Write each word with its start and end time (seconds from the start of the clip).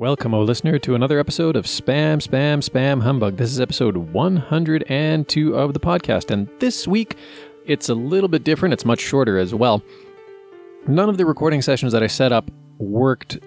Welcome, 0.00 0.32
O 0.32 0.40
listener, 0.40 0.78
to 0.78 0.94
another 0.94 1.18
episode 1.18 1.56
of 1.56 1.66
Spam, 1.66 2.26
Spam, 2.26 2.66
Spam 2.66 3.02
Humbug. 3.02 3.36
This 3.36 3.50
is 3.50 3.60
episode 3.60 3.98
102 3.98 5.54
of 5.54 5.74
the 5.74 5.78
podcast, 5.78 6.30
and 6.30 6.48
this 6.58 6.88
week 6.88 7.16
it's 7.66 7.90
a 7.90 7.94
little 7.94 8.30
bit 8.30 8.42
different. 8.42 8.72
It's 8.72 8.86
much 8.86 9.00
shorter 9.00 9.36
as 9.36 9.54
well. 9.54 9.82
None 10.88 11.10
of 11.10 11.18
the 11.18 11.26
recording 11.26 11.60
sessions 11.60 11.92
that 11.92 12.02
I 12.02 12.06
set 12.06 12.32
up 12.32 12.50
worked 12.78 13.40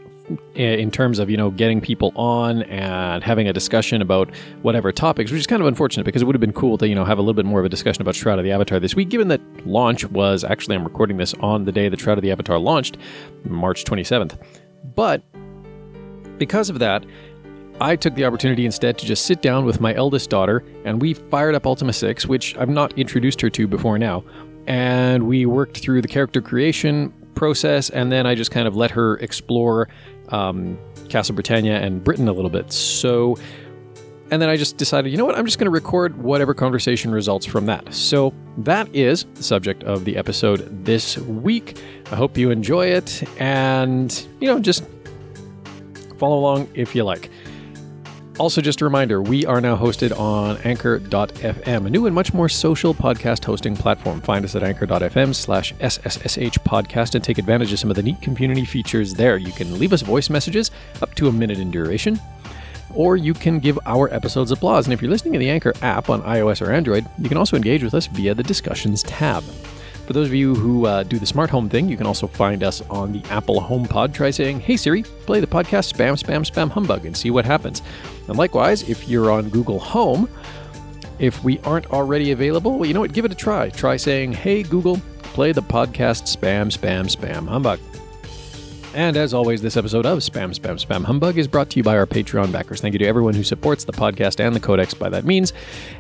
eh, 0.56 0.76
in 0.76 0.92
terms 0.92 1.18
of 1.18 1.28
you 1.28 1.38
know 1.38 1.50
getting 1.50 1.82
people 1.82 2.12
on 2.16 2.62
and 2.62 3.24
having 3.24 3.48
a 3.48 3.54
discussion 3.54 4.00
about 4.04 4.30
whatever 4.62 4.92
topics, 4.92 5.32
which 5.32 5.40
is 5.40 5.48
kind 5.48 5.60
of 5.60 5.68
unfortunate 5.68 6.04
because 6.04 6.22
it 6.22 6.26
would 6.26 6.36
have 6.36 6.40
been 6.40 6.54
cool 6.54 6.78
to 6.78 6.88
you 6.88 6.94
know 6.94 7.04
have 7.04 7.18
a 7.18 7.22
little 7.24 7.34
bit 7.34 7.46
more 7.46 7.62
of 7.62 7.66
a 7.66 7.70
discussion 7.70 8.04
about 8.04 8.14
Shroud 8.14 8.38
of 8.38 8.46
the 8.46 8.52
Avatar 8.52 8.80
this 8.80 8.94
week. 8.96 9.10
Given 9.10 9.28
that 9.30 9.42
launch 9.66 10.06
was 10.12 10.44
actually 10.44 10.76
I'm 10.76 10.84
recording 10.84 11.18
this 11.18 11.34
on 11.40 11.66
the 11.66 11.72
day 11.72 11.90
that 11.90 12.00
Shroud 12.00 12.20
of 12.20 12.22
the 12.22 12.32
Avatar 12.32 12.60
launched, 12.60 13.00
March 13.44 13.86
27th, 13.86 14.38
but 14.94 15.24
because 16.44 16.70
of 16.70 16.80
that. 16.80 17.06
I 17.80 17.96
took 17.96 18.16
the 18.16 18.26
opportunity 18.26 18.66
instead 18.66 18.98
to 18.98 19.06
just 19.06 19.26
sit 19.26 19.42
down 19.42 19.64
with 19.64 19.80
my 19.80 19.96
eldest 19.96 20.30
daughter 20.30 20.62
and 20.84 21.02
we 21.02 21.14
fired 21.14 21.56
up 21.56 21.66
Ultima 21.66 21.94
6, 21.94 22.28
which 22.28 22.58
I've 22.58 22.68
not 22.68 22.98
introduced 23.00 23.40
her 23.40 23.50
to 23.52 23.66
before 23.66 23.98
now. 23.98 24.26
And 24.68 25.26
we 25.26 25.46
worked 25.46 25.78
through 25.78 26.02
the 26.02 26.10
character 26.10 26.42
creation 26.42 27.14
process, 27.34 27.90
and 27.90 28.12
then 28.12 28.28
I 28.28 28.36
just 28.36 28.52
kind 28.52 28.68
of 28.68 28.76
let 28.76 28.92
her 28.92 29.16
explore 29.20 29.88
um, 30.30 30.78
Castle 31.08 31.34
Britannia 31.34 31.80
and 31.80 32.04
Britain 32.04 32.28
a 32.28 32.34
little 32.34 32.50
bit. 32.50 32.74
So, 32.74 33.38
and 34.32 34.42
then 34.42 34.50
I 34.50 34.58
just 34.58 34.76
decided, 34.76 35.12
you 35.12 35.18
know 35.18 35.26
what, 35.26 35.38
I'm 35.38 35.46
just 35.46 35.58
going 35.58 35.66
to 35.66 35.72
record 35.72 36.22
whatever 36.22 36.54
conversation 36.54 37.12
results 37.12 37.46
from 37.46 37.68
that. 37.68 37.94
So 37.94 38.34
that 38.60 38.94
is 38.94 39.26
the 39.36 39.44
subject 39.44 39.84
of 39.84 40.04
the 40.04 40.18
episode 40.18 40.86
this 40.86 41.18
week. 41.18 41.82
I 42.12 42.16
hope 42.16 42.38
you 42.38 42.52
enjoy 42.52 42.88
it, 42.88 43.24
and 43.40 44.28
you 44.42 44.48
know, 44.48 44.60
just 44.60 44.84
follow 46.18 46.38
along 46.38 46.70
if 46.74 46.96
you 46.96 47.04
like. 47.04 47.30
Also, 48.40 48.62
just 48.62 48.82
a 48.82 48.86
reminder 48.86 49.22
we 49.22 49.46
are 49.46 49.62
now 49.62 49.76
hosted 49.78 50.18
on 50.18 50.58
anchor.fm, 50.64 51.86
a 51.86 51.90
new 51.90 52.08
and 52.08 52.16
much 52.16 52.34
more 52.34 52.50
social 52.50 52.92
podcast 52.92 53.46
hosting 53.46 53.76
platform. 53.76 54.22
Find 54.22 54.44
us 54.44 54.56
at 54.56 54.64
anchor.fm 54.64 55.36
slash 55.36 55.72
SSSH 55.76 56.58
podcast 56.64 57.14
and 57.14 57.24
take 57.24 57.38
advantage 57.38 57.72
of 57.72 57.78
some 57.78 57.92
of 57.92 57.96
the 57.96 58.02
neat 58.02 58.20
community 58.24 58.66
features 58.66 59.14
there. 59.14 59.38
You 59.38 59.52
can 59.52 59.78
leave 59.78 59.94
us 59.94 60.02
voice 60.02 60.32
messages 60.32 60.72
up 61.04 61.14
to 61.16 61.28
a 61.28 61.32
minute 61.32 61.60
in 61.60 61.70
duration, 61.70 62.20
or 62.96 63.18
you 63.18 63.36
can 63.36 63.60
give 63.60 63.78
our 63.86 64.12
episodes 64.12 64.50
applause. 64.50 64.88
And 64.88 64.94
if 64.94 65.02
you're 65.02 65.12
listening 65.12 65.36
in 65.36 65.40
the 65.40 65.52
Anchor 65.52 65.74
app 65.84 66.10
on 66.10 66.24
iOS 66.24 66.66
or 66.66 66.72
Android, 66.72 67.06
you 67.20 67.30
can 67.30 67.38
also 67.38 67.56
engage 67.56 67.84
with 67.84 67.94
us 67.94 68.08
via 68.08 68.34
the 68.34 68.42
Discussions 68.42 69.04
tab. 69.04 69.44
For 70.14 70.20
those 70.20 70.28
of 70.28 70.36
you 70.36 70.54
who 70.54 70.86
uh, 70.86 71.02
do 71.02 71.18
the 71.18 71.26
smart 71.26 71.50
home 71.50 71.68
thing, 71.70 71.90
you 71.90 71.98
can 71.98 72.06
also 72.06 72.28
find 72.28 72.64
us 72.64 72.82
on 72.82 73.14
the 73.14 73.24
Apple 73.32 73.60
HomePod. 73.60 74.14
Try 74.14 74.30
saying, 74.30 74.60
Hey 74.60 74.78
Siri, 74.78 75.02
play 75.02 75.40
the 75.40 75.48
podcast 75.48 75.92
Spam, 75.92 76.14
Spam, 76.22 76.48
Spam 76.48 76.70
Humbug 76.70 77.08
and 77.08 77.18
see 77.18 77.32
what 77.32 77.46
happens. 77.46 77.82
And 78.28 78.38
likewise, 78.38 78.88
if 78.88 79.10
you're 79.10 79.32
on 79.32 79.50
Google 79.50 79.80
Home, 79.80 80.30
if 81.18 81.44
we 81.44 81.58
aren't 81.62 81.88
already 81.88 82.30
available, 82.30 82.78
well, 82.78 82.88
you 82.88 82.94
know 82.94 83.00
what? 83.00 83.14
Give 83.14 83.26
it 83.26 83.32
a 83.32 83.36
try. 83.36 83.72
Try 83.72 83.98
saying, 83.98 84.34
Hey 84.34 84.62
Google, 84.62 85.02
play 85.24 85.52
the 85.52 85.64
podcast 85.64 86.32
Spam, 86.32 86.72
Spam, 86.72 87.10
Spam 87.12 87.48
Humbug. 87.48 87.80
And 88.94 89.18
as 89.18 89.34
always, 89.34 89.64
this 89.64 89.76
episode 89.76 90.06
of 90.06 90.20
Spam, 90.20 90.54
Spam, 90.54 90.84
Spam 90.84 91.04
Humbug 91.04 91.40
is 91.40 91.48
brought 91.48 91.72
to 91.72 91.78
you 91.78 91.84
by 91.84 91.98
our 91.98 92.06
Patreon 92.06 92.52
backers. 92.52 92.80
Thank 92.80 92.94
you 92.94 93.00
to 93.00 93.08
everyone 93.08 93.34
who 93.34 93.44
supports 93.44 93.84
the 93.84 93.92
podcast 93.92 94.40
and 94.40 94.56
the 94.56 94.60
Codex 94.60 94.94
by 94.94 95.10
that 95.10 95.26
means, 95.26 95.52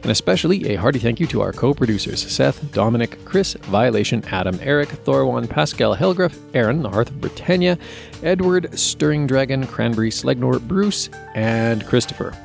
and 0.03 0.11
especially 0.11 0.69
a 0.69 0.75
hearty 0.75 0.99
thank 0.99 1.19
you 1.19 1.25
to 1.27 1.41
our 1.41 1.51
co 1.51 1.73
producers 1.73 2.21
Seth, 2.31 2.71
Dominic, 2.71 3.17
Chris, 3.25 3.53
Violation, 3.53 4.23
Adam, 4.25 4.59
Eric, 4.61 4.89
Thorwan, 4.89 5.49
Pascal, 5.49 5.95
Helgruff, 5.95 6.37
Aaron, 6.53 6.83
the 6.83 6.89
Hearth 6.89 7.09
of 7.09 7.19
Britannia, 7.19 7.79
Edward, 8.21 8.77
Stirring 8.77 9.25
Dragon, 9.25 9.65
Cranberry, 9.65 10.11
Slegnor, 10.11 10.61
Bruce, 10.61 11.09
and 11.33 11.83
Christopher. 11.87 12.37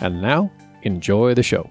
And 0.00 0.22
now, 0.22 0.50
enjoy 0.82 1.34
the 1.34 1.42
show. 1.42 1.68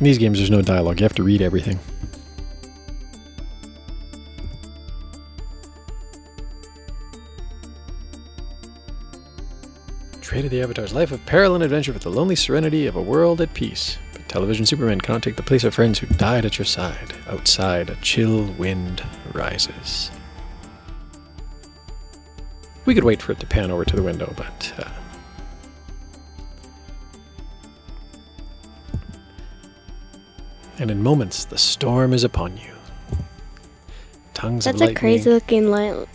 In 0.00 0.04
these 0.04 0.16
games, 0.16 0.38
there's 0.38 0.50
no 0.50 0.62
dialogue. 0.62 0.98
You 0.98 1.04
have 1.04 1.14
to 1.16 1.22
read 1.22 1.42
everything. 1.42 1.78
Trade 10.22 10.46
of 10.46 10.50
the 10.50 10.62
Avatar's 10.62 10.94
life 10.94 11.12
of 11.12 11.24
peril 11.26 11.54
and 11.54 11.62
adventure 11.62 11.92
with 11.92 12.02
the 12.02 12.10
lonely 12.10 12.34
serenity 12.34 12.86
of 12.86 12.96
a 12.96 13.02
world 13.02 13.42
at 13.42 13.52
peace. 13.52 13.98
But 14.14 14.26
television 14.26 14.64
Superman 14.64 15.02
cannot 15.02 15.22
take 15.22 15.36
the 15.36 15.42
place 15.42 15.64
of 15.64 15.74
friends 15.74 15.98
who 15.98 16.06
died 16.06 16.46
at 16.46 16.56
your 16.56 16.64
side. 16.64 17.12
Outside, 17.26 17.90
a 17.90 17.96
chill 17.96 18.46
wind 18.52 19.04
rises. 19.34 20.10
We 22.86 22.94
could 22.94 23.04
wait 23.04 23.20
for 23.20 23.32
it 23.32 23.40
to 23.40 23.46
pan 23.46 23.70
over 23.70 23.84
to 23.84 23.96
the 23.96 24.02
window, 24.02 24.32
but 24.34 24.72
uh, 24.78 24.99
and 30.80 30.90
in 30.90 31.02
moments 31.02 31.44
the 31.44 31.58
storm 31.58 32.12
is 32.12 32.24
upon 32.24 32.56
you. 32.56 32.72
Tongues 34.34 34.64
That's 34.64 34.76
of 34.76 34.80
lightning. 34.80 34.94
That's 34.94 34.96
a 34.96 35.00
crazy 35.00 35.30
looking 35.30 35.70
light. 35.70 36.08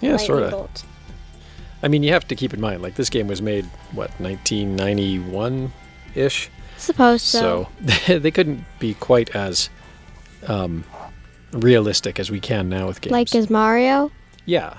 Yeah, 0.00 0.16
sort 0.16 0.42
of. 0.42 0.70
I 1.82 1.88
mean, 1.88 2.02
you 2.02 2.12
have 2.12 2.26
to 2.28 2.34
keep 2.34 2.52
in 2.54 2.60
mind, 2.60 2.82
like 2.82 2.94
this 2.96 3.10
game 3.10 3.26
was 3.28 3.40
made 3.42 3.64
what 3.92 4.10
1991 4.20 5.72
ish, 6.14 6.50
Suppose 6.76 7.22
so. 7.22 7.68
so 8.06 8.18
they 8.18 8.30
couldn't 8.30 8.64
be 8.78 8.94
quite 8.94 9.34
as 9.36 9.68
um, 10.46 10.84
realistic 11.52 12.18
as 12.18 12.30
we 12.30 12.40
can 12.40 12.68
now 12.68 12.86
with 12.86 13.00
games. 13.00 13.12
Like 13.12 13.34
as 13.34 13.50
Mario? 13.50 14.10
yeah. 14.46 14.78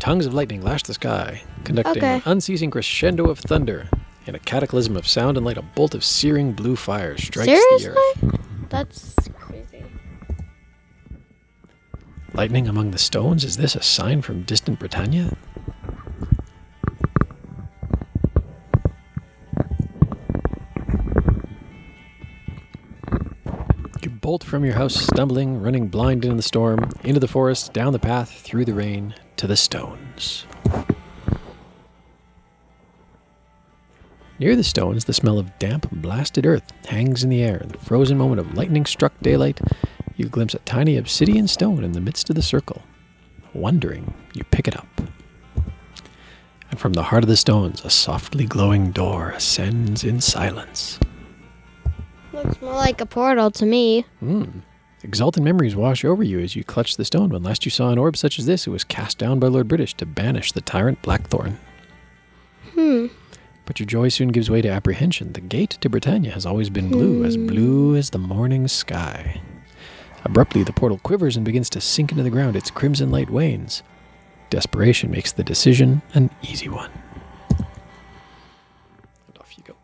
Tongues 0.00 0.26
of 0.26 0.34
lightning 0.34 0.62
lash 0.62 0.82
the 0.84 0.94
sky, 0.94 1.42
conducting 1.64 1.96
Okay. 1.98 2.14
an 2.16 2.22
unceasing 2.24 2.70
crescendo 2.70 3.28
of 3.30 3.38
thunder. 3.40 3.88
In 4.28 4.34
a 4.34 4.38
cataclysm 4.38 4.94
of 4.94 5.08
sound 5.08 5.38
and 5.38 5.46
light, 5.46 5.56
a 5.56 5.62
bolt 5.62 5.94
of 5.94 6.04
searing 6.04 6.52
blue 6.52 6.76
fire 6.76 7.16
strikes 7.16 7.46
the 7.46 7.56
Seriously? 7.56 7.88
earth. 7.88 8.40
That's 8.68 9.14
crazy. 9.32 9.82
Lightning 12.34 12.68
among 12.68 12.90
the 12.90 12.98
stones? 12.98 13.42
Is 13.42 13.56
this 13.56 13.74
a 13.74 13.82
sign 13.82 14.20
from 14.20 14.42
distant 14.42 14.80
Britannia? 14.80 15.34
You 24.02 24.10
bolt 24.10 24.44
from 24.44 24.62
your 24.62 24.74
house, 24.74 24.94
stumbling, 24.94 25.62
running 25.62 25.88
blind 25.88 26.26
into 26.26 26.36
the 26.36 26.42
storm, 26.42 26.90
into 27.02 27.18
the 27.18 27.28
forest, 27.28 27.72
down 27.72 27.94
the 27.94 27.98
path, 27.98 28.30
through 28.42 28.66
the 28.66 28.74
rain, 28.74 29.14
to 29.38 29.46
the 29.46 29.56
stones. 29.56 30.44
Near 34.40 34.54
the 34.54 34.62
stones, 34.62 35.04
the 35.04 35.12
smell 35.12 35.38
of 35.38 35.58
damp, 35.58 35.90
blasted 35.90 36.46
earth 36.46 36.72
hangs 36.86 37.24
in 37.24 37.30
the 37.30 37.42
air. 37.42 37.56
In 37.56 37.70
the 37.70 37.78
frozen 37.78 38.16
moment 38.16 38.40
of 38.40 38.54
lightning 38.54 38.86
struck 38.86 39.12
daylight, 39.20 39.60
you 40.16 40.28
glimpse 40.28 40.54
a 40.54 40.60
tiny 40.60 40.96
obsidian 40.96 41.48
stone 41.48 41.82
in 41.82 41.92
the 41.92 42.00
midst 42.00 42.30
of 42.30 42.36
the 42.36 42.42
circle. 42.42 42.82
Wondering, 43.52 44.14
you 44.34 44.44
pick 44.44 44.68
it 44.68 44.76
up. 44.76 44.86
And 46.70 46.78
from 46.78 46.92
the 46.92 47.02
heart 47.02 47.24
of 47.24 47.28
the 47.28 47.36
stones, 47.36 47.84
a 47.84 47.90
softly 47.90 48.46
glowing 48.46 48.92
door 48.92 49.30
ascends 49.30 50.04
in 50.04 50.20
silence. 50.20 51.00
Looks 52.32 52.60
more 52.62 52.74
like 52.74 53.00
a 53.00 53.06
portal 53.06 53.50
to 53.52 53.66
me. 53.66 54.04
Hmm. 54.20 54.60
Exultant 55.02 55.44
memories 55.44 55.74
wash 55.74 56.04
over 56.04 56.22
you 56.22 56.38
as 56.38 56.54
you 56.54 56.62
clutch 56.62 56.96
the 56.96 57.04
stone. 57.04 57.30
When 57.30 57.42
last 57.42 57.64
you 57.64 57.70
saw 57.70 57.90
an 57.90 57.98
orb 57.98 58.16
such 58.16 58.38
as 58.38 58.46
this, 58.46 58.66
it 58.66 58.70
was 58.70 58.84
cast 58.84 59.18
down 59.18 59.40
by 59.40 59.48
Lord 59.48 59.66
British 59.66 59.94
to 59.94 60.06
banish 60.06 60.52
the 60.52 60.60
tyrant 60.60 61.02
Blackthorn. 61.02 61.58
Hmm. 62.74 63.06
But 63.68 63.78
your 63.78 63.86
joy 63.86 64.08
soon 64.08 64.28
gives 64.28 64.48
way 64.48 64.62
to 64.62 64.70
apprehension. 64.70 65.34
The 65.34 65.42
gate 65.42 65.76
to 65.82 65.90
Britannia 65.90 66.32
has 66.32 66.46
always 66.46 66.70
been 66.70 66.88
blue, 66.88 67.22
as 67.22 67.36
blue 67.36 67.96
as 67.96 68.08
the 68.08 68.18
morning 68.18 68.66
sky. 68.66 69.42
Abruptly, 70.24 70.62
the 70.62 70.72
portal 70.72 70.96
quivers 71.02 71.36
and 71.36 71.44
begins 71.44 71.68
to 71.70 71.80
sink 71.82 72.10
into 72.10 72.22
the 72.22 72.30
ground. 72.30 72.56
Its 72.56 72.70
crimson 72.70 73.10
light 73.10 73.28
wanes. 73.28 73.82
Desperation 74.48 75.10
makes 75.10 75.32
the 75.32 75.44
decision 75.44 76.00
an 76.14 76.30
easy 76.40 76.70
one. 76.70 76.90
And 77.58 77.68
off 79.38 79.52
you 79.58 79.64
go. 79.64 79.74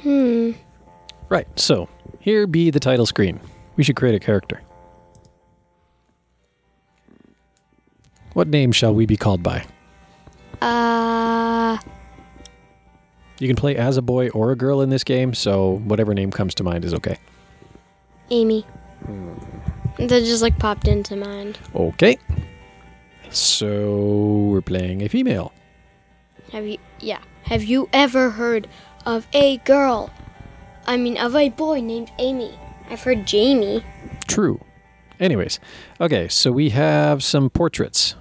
Hmm. 0.00 0.52
Right, 1.28 1.46
so 1.60 1.86
here 2.24 2.46
be 2.46 2.70
the 2.70 2.80
title 2.80 3.04
screen. 3.04 3.38
We 3.76 3.84
should 3.84 3.96
create 3.96 4.14
a 4.14 4.18
character. 4.18 4.62
What 8.32 8.48
name 8.48 8.72
shall 8.72 8.94
we 8.94 9.04
be 9.04 9.18
called 9.18 9.42
by? 9.42 9.66
Uh. 10.62 11.76
You 13.38 13.46
can 13.46 13.56
play 13.56 13.76
as 13.76 13.98
a 13.98 14.02
boy 14.02 14.30
or 14.30 14.52
a 14.52 14.56
girl 14.56 14.80
in 14.80 14.88
this 14.88 15.04
game, 15.04 15.34
so 15.34 15.80
whatever 15.84 16.14
name 16.14 16.30
comes 16.30 16.54
to 16.54 16.64
mind 16.64 16.86
is 16.86 16.94
okay. 16.94 17.18
Amy. 18.30 18.64
That 19.98 20.08
just 20.08 20.40
like 20.40 20.58
popped 20.58 20.88
into 20.88 21.16
mind. 21.16 21.58
Okay. 21.74 22.16
So 23.28 24.48
we're 24.50 24.62
playing 24.62 25.02
a 25.02 25.08
female. 25.10 25.52
Have 26.52 26.66
you? 26.66 26.78
Yeah. 27.00 27.20
Have 27.42 27.64
you 27.64 27.90
ever 27.92 28.30
heard 28.30 28.66
of 29.04 29.26
a 29.34 29.58
girl? 29.58 30.10
I 30.86 30.96
mean, 30.96 31.16
of 31.18 31.34
a 31.34 31.48
boy 31.50 31.80
named 31.80 32.10
Amy. 32.18 32.58
I've 32.90 33.02
heard 33.02 33.26
Jamie. 33.26 33.82
True. 34.28 34.60
Anyways, 35.20 35.60
okay, 36.00 36.28
so 36.28 36.50
we 36.52 36.70
have 36.70 37.22
some 37.22 37.48
portraits. 37.50 38.16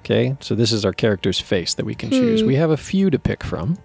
Okay, 0.00 0.36
so 0.40 0.54
this 0.54 0.70
is 0.72 0.84
our 0.84 0.92
character's 0.92 1.40
face 1.40 1.72
that 1.74 1.86
we 1.86 1.94
can 1.94 2.10
choose. 2.10 2.42
Hmm. 2.42 2.46
We 2.46 2.56
have 2.56 2.70
a 2.70 2.76
few 2.76 3.08
to 3.10 3.18
pick 3.18 3.42
from. 3.42 3.78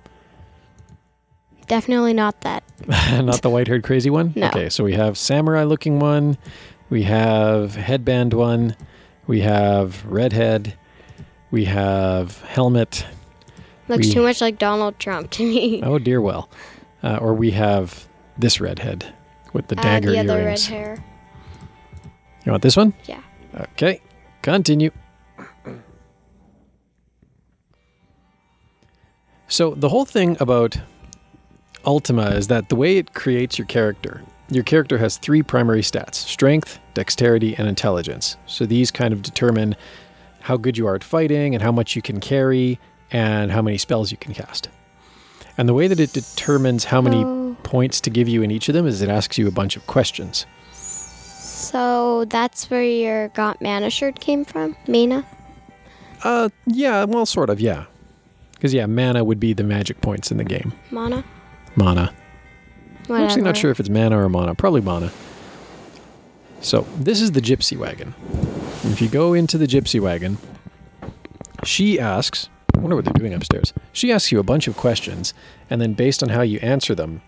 Definitely 1.67 2.13
not 2.13 2.41
that. 2.41 2.63
Not 3.23 3.41
the 3.43 3.49
white 3.49 3.67
haired 3.67 3.83
crazy 3.83 4.09
one? 4.09 4.33
No. 4.35 4.47
Okay, 4.47 4.69
so 4.69 4.83
we 4.83 4.93
have 4.93 5.17
samurai 5.17 5.63
looking 5.65 5.99
one, 5.99 6.37
we 6.89 7.03
have 7.03 7.75
headband 7.75 8.33
one, 8.33 8.75
we 9.27 9.41
have 9.41 10.03
redhead, 10.05 10.75
we 11.51 11.65
have 11.65 12.41
helmet. 12.41 13.05
Looks 13.87 14.07
We- 14.07 14.13
too 14.13 14.23
much 14.23 14.41
like 14.41 14.57
Donald 14.57 14.97
Trump 14.97 15.29
to 15.31 15.43
me. 15.43 15.81
Oh, 15.83 15.99
dear 15.99 16.19
well. 16.21 16.49
Uh, 17.03 17.17
or 17.21 17.33
we 17.35 17.51
have 17.51 18.08
this 18.39 18.59
redhead 18.61 19.05
with 19.53 19.67
the 19.67 19.75
Ah, 19.77 19.81
dagger 19.81 20.11
the 20.11 20.19
other 20.19 20.35
red 20.35 20.43
earrings. 20.43 20.67
hair. 20.67 21.03
You 22.45 22.51
want 22.51 22.63
this 22.63 22.77
one? 22.77 22.93
Yeah. 23.05 23.21
Okay, 23.73 24.01
continue. 24.41 24.91
So, 29.47 29.73
the 29.73 29.89
whole 29.89 30.05
thing 30.05 30.37
about 30.39 30.77
Ultima 31.85 32.29
is 32.31 32.47
that 32.49 32.69
the 32.69 32.75
way 32.75 32.97
it 32.97 33.13
creates 33.13 33.57
your 33.57 33.65
character, 33.65 34.21
your 34.49 34.63
character 34.63 34.97
has 34.99 35.17
three 35.17 35.41
primary 35.41 35.81
stats 35.81 36.15
strength, 36.15 36.79
dexterity, 36.93 37.55
and 37.57 37.67
intelligence. 37.67 38.37
So, 38.45 38.65
these 38.65 38.91
kind 38.91 39.11
of 39.13 39.21
determine 39.23 39.75
how 40.41 40.55
good 40.57 40.77
you 40.77 40.87
are 40.87 40.95
at 40.95 41.03
fighting 41.03 41.55
and 41.55 41.63
how 41.63 41.71
much 41.71 41.95
you 41.95 42.01
can 42.01 42.19
carry 42.19 42.79
and 43.11 43.51
how 43.51 43.61
many 43.61 43.77
spells 43.79 44.11
you 44.11 44.17
can 44.17 44.33
cast. 44.33 44.69
And 45.57 45.67
the 45.67 45.73
way 45.73 45.87
that 45.87 45.99
it 45.99 46.13
determines 46.13 46.85
how 46.85 47.01
many 47.01 47.23
Oh. 47.23 47.38
Points 47.63 48.01
to 48.01 48.09
give 48.09 48.27
you 48.27 48.41
in 48.41 48.51
each 48.51 48.69
of 48.69 48.73
them 48.73 48.87
is 48.87 49.01
it 49.01 49.09
asks 49.09 49.37
you 49.37 49.47
a 49.47 49.51
bunch 49.51 49.75
of 49.75 49.85
questions. 49.87 50.45
So 50.71 52.25
that's 52.25 52.69
where 52.69 52.83
your 52.83 53.27
got 53.29 53.61
mana 53.61 53.89
shirt 53.89 54.19
came 54.19 54.45
from, 54.45 54.75
Mina. 54.87 55.25
Uh, 56.23 56.49
yeah, 56.65 57.03
well, 57.03 57.25
sort 57.25 57.49
of, 57.49 57.59
yeah. 57.61 57.85
Because 58.53 58.73
yeah, 58.73 58.85
mana 58.87 59.23
would 59.23 59.39
be 59.39 59.53
the 59.53 59.63
magic 59.63 60.01
points 60.01 60.31
in 60.31 60.37
the 60.37 60.43
game. 60.43 60.73
Mana. 60.91 61.23
Mana. 61.75 62.13
Whatever. 63.07 63.15
I'm 63.15 63.23
actually 63.23 63.41
not 63.43 63.57
sure 63.57 63.71
if 63.71 63.79
it's 63.79 63.89
mana 63.89 64.19
or 64.19 64.29
mana. 64.29 64.53
Probably 64.55 64.81
mana. 64.81 65.11
So 66.61 66.85
this 66.97 67.21
is 67.21 67.31
the 67.31 67.41
gypsy 67.41 67.77
wagon. 67.77 68.13
If 68.83 69.01
you 69.01 69.07
go 69.07 69.33
into 69.33 69.57
the 69.57 69.65
gypsy 69.65 69.99
wagon, 69.99 70.37
she 71.63 71.99
asks. 71.99 72.49
I 72.75 72.79
wonder 72.79 72.95
what 72.95 73.05
they're 73.05 73.13
doing 73.13 73.33
upstairs. 73.33 73.73
She 73.93 74.11
asks 74.11 74.31
you 74.31 74.39
a 74.39 74.43
bunch 74.43 74.67
of 74.67 74.75
questions, 74.77 75.33
and 75.69 75.81
then 75.81 75.93
based 75.93 76.21
on 76.21 76.29
how 76.29 76.41
you 76.41 76.59
answer 76.59 76.93
them, 76.95 77.21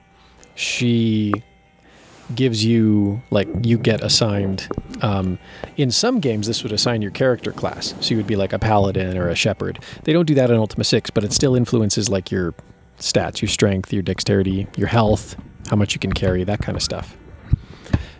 she 0.55 1.33
gives 2.35 2.63
you 2.63 3.21
like 3.29 3.47
you 3.63 3.77
get 3.77 4.01
assigned. 4.01 4.67
Um, 5.01 5.37
in 5.77 5.91
some 5.91 6.19
games, 6.19 6.47
this 6.47 6.63
would 6.63 6.71
assign 6.71 7.01
your 7.01 7.11
character 7.11 7.51
class, 7.51 7.93
so 7.99 8.11
you 8.11 8.17
would 8.17 8.27
be 8.27 8.35
like 8.35 8.53
a 8.53 8.59
paladin 8.59 9.17
or 9.17 9.29
a 9.29 9.35
shepherd. 9.35 9.79
They 10.03 10.13
don't 10.13 10.25
do 10.25 10.35
that 10.35 10.49
in 10.49 10.57
Ultima 10.57 10.83
Six, 10.83 11.09
but 11.09 11.23
it 11.23 11.33
still 11.33 11.55
influences 11.55 12.09
like 12.09 12.31
your 12.31 12.53
stats, 12.99 13.41
your 13.41 13.49
strength, 13.49 13.91
your 13.91 14.03
dexterity, 14.03 14.67
your 14.77 14.87
health, 14.87 15.35
how 15.69 15.75
much 15.75 15.93
you 15.93 15.99
can 15.99 16.13
carry, 16.13 16.43
that 16.43 16.59
kind 16.59 16.75
of 16.75 16.83
stuff. 16.83 17.17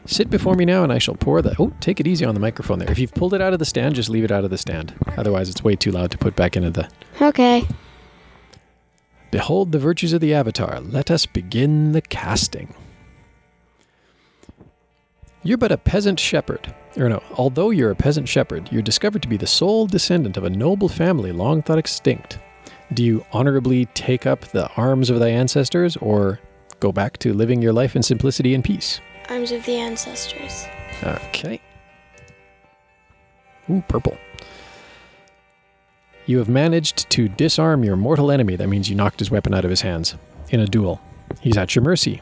Sit 0.05 0.29
before 0.29 0.55
me 0.55 0.65
now, 0.65 0.83
and 0.83 0.91
I 0.91 0.97
shall 0.97 1.15
pour 1.15 1.41
the. 1.41 1.55
Oh, 1.59 1.71
take 1.79 1.99
it 1.99 2.07
easy 2.07 2.25
on 2.25 2.33
the 2.33 2.41
microphone 2.41 2.79
there. 2.79 2.89
If 2.91 2.97
you've 2.97 3.13
pulled 3.13 3.35
it 3.35 3.41
out 3.41 3.53
of 3.53 3.59
the 3.59 3.65
stand, 3.65 3.95
just 3.95 4.09
leave 4.09 4.23
it 4.23 4.31
out 4.31 4.43
of 4.43 4.49
the 4.49 4.57
stand. 4.57 4.93
Otherwise, 5.15 5.49
it's 5.49 5.63
way 5.63 5.75
too 5.75 5.91
loud 5.91 6.09
to 6.11 6.17
put 6.17 6.35
back 6.35 6.57
into 6.57 6.71
the. 6.71 6.89
Okay. 7.21 7.67
Behold 9.31 9.71
the 9.71 9.79
virtues 9.79 10.13
of 10.13 10.21
the 10.21 10.33
Avatar. 10.33 10.79
Let 10.81 11.09
us 11.09 11.25
begin 11.25 11.93
the 11.93 12.01
casting. 12.01 12.73
You're 15.43 15.57
but 15.57 15.71
a 15.71 15.77
peasant 15.77 16.19
shepherd. 16.19 16.75
Or 16.97 17.09
no, 17.09 17.23
although 17.37 17.69
you're 17.69 17.91
a 17.91 17.95
peasant 17.95 18.27
shepherd, 18.27 18.69
you're 18.71 18.81
discovered 18.81 19.21
to 19.23 19.27
be 19.29 19.37
the 19.37 19.47
sole 19.47 19.87
descendant 19.87 20.37
of 20.37 20.43
a 20.43 20.49
noble 20.49 20.89
family 20.89 21.31
long 21.31 21.61
thought 21.61 21.79
extinct. 21.79 22.37
Do 22.93 23.03
you 23.03 23.25
honorably 23.31 23.85
take 23.87 24.27
up 24.27 24.41
the 24.51 24.69
arms 24.75 25.09
of 25.09 25.19
thy 25.19 25.29
ancestors, 25.29 25.95
or 25.97 26.39
go 26.81 26.91
back 26.91 27.17
to 27.19 27.33
living 27.33 27.61
your 27.61 27.71
life 27.71 27.95
in 27.95 28.03
simplicity 28.03 28.53
and 28.53 28.63
peace? 28.63 28.99
Arms 29.29 29.53
of 29.53 29.65
the 29.65 29.77
ancestors. 29.77 30.65
Okay. 31.01 31.61
Ooh, 33.69 33.81
purple. 33.87 34.17
You 36.31 36.37
have 36.37 36.47
managed 36.47 37.09
to 37.09 37.27
disarm 37.27 37.83
your 37.83 37.97
mortal 37.97 38.31
enemy. 38.31 38.55
That 38.55 38.69
means 38.69 38.89
you 38.89 38.95
knocked 38.95 39.19
his 39.19 39.29
weapon 39.29 39.53
out 39.53 39.65
of 39.65 39.69
his 39.69 39.81
hands 39.81 40.15
in 40.49 40.61
a 40.61 40.65
duel. 40.65 41.01
He's 41.41 41.57
at 41.57 41.75
your 41.75 41.83
mercy. 41.83 42.21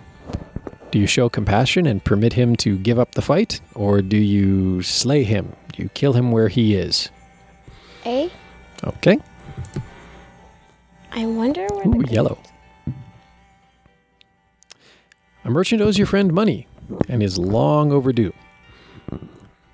Do 0.90 0.98
you 0.98 1.06
show 1.06 1.30
compassion 1.30 1.86
and 1.86 2.04
permit 2.04 2.34
him 2.34 2.56
to 2.56 2.76
give 2.80 2.98
up 2.98 3.12
the 3.12 3.22
fight, 3.22 3.62
or 3.76 4.02
do 4.02 4.18
you 4.18 4.82
slay 4.82 5.24
him? 5.24 5.56
Do 5.74 5.84
you 5.84 5.90
kill 5.90 6.14
him 6.14 6.32
where 6.32 6.48
he 6.48 6.74
is? 6.74 7.12
A. 8.04 8.32
Okay. 8.84 9.20
I 11.12 11.28
wonder 11.28 11.68
where 11.68 11.88
Ooh, 11.88 12.02
the 12.02 12.12
yellow. 12.12 12.40
A 15.46 15.52
merchant 15.52 15.84
owes 15.84 16.00
your 16.00 16.08
friend 16.08 16.34
money 16.34 16.66
and 17.08 17.22
is 17.22 17.38
long 17.38 17.92
overdue. 17.92 18.34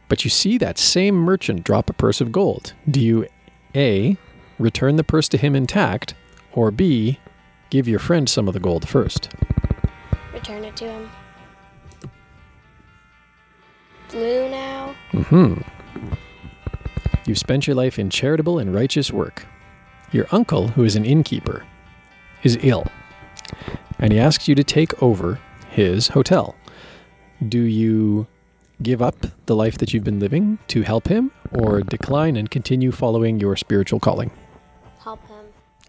But 0.09 0.25
you 0.25 0.29
see 0.29 0.57
that 0.57 0.77
same 0.77 1.15
merchant 1.15 1.63
drop 1.63 1.89
a 1.89 1.93
purse 1.93 2.19
of 2.19 2.33
gold. 2.33 2.73
Do 2.91 2.99
you 2.99 3.29
A. 3.73 4.17
Return 4.57 4.95
the 4.95 5.03
purse 5.03 5.27
to 5.29 5.37
him 5.37 5.55
intact, 5.55 6.13
or 6.53 6.71
B. 6.71 7.19
Give 7.69 7.87
your 7.87 7.99
friend 7.99 8.29
some 8.29 8.47
of 8.47 8.53
the 8.53 8.59
gold 8.59 8.87
first? 8.87 9.29
Return 10.33 10.63
it 10.63 10.77
to 10.77 10.85
him. 10.85 11.09
Blue 14.09 14.49
now. 14.49 14.95
Mm 15.11 15.25
hmm. 15.25 15.61
You've 17.25 17.39
spent 17.39 17.67
your 17.67 17.75
life 17.75 17.97
in 17.97 18.09
charitable 18.09 18.59
and 18.59 18.73
righteous 18.73 19.11
work. 19.11 19.45
Your 20.11 20.27
uncle, 20.31 20.69
who 20.69 20.83
is 20.83 20.95
an 20.95 21.03
innkeeper, 21.03 21.65
is 22.43 22.57
ill, 22.61 22.87
and 23.99 24.13
he 24.13 24.19
asks 24.19 24.47
you 24.47 24.55
to 24.55 24.63
take 24.63 25.01
over 25.01 25.39
his 25.69 26.09
hotel. 26.09 26.55
Do 27.45 27.59
you 27.59 28.27
give 28.81 29.01
up 29.01 29.15
the 29.47 29.55
life 29.55 29.77
that 29.79 29.93
you've 29.93 30.03
been 30.03 30.19
living 30.19 30.59
to 30.67 30.83
help 30.83 31.07
him, 31.07 31.31
or 31.51 31.81
decline 31.81 32.35
and 32.37 32.49
continue 32.49 32.91
following 32.91 33.39
your 33.39 33.55
spiritual 33.55 33.99
calling? 33.99 34.31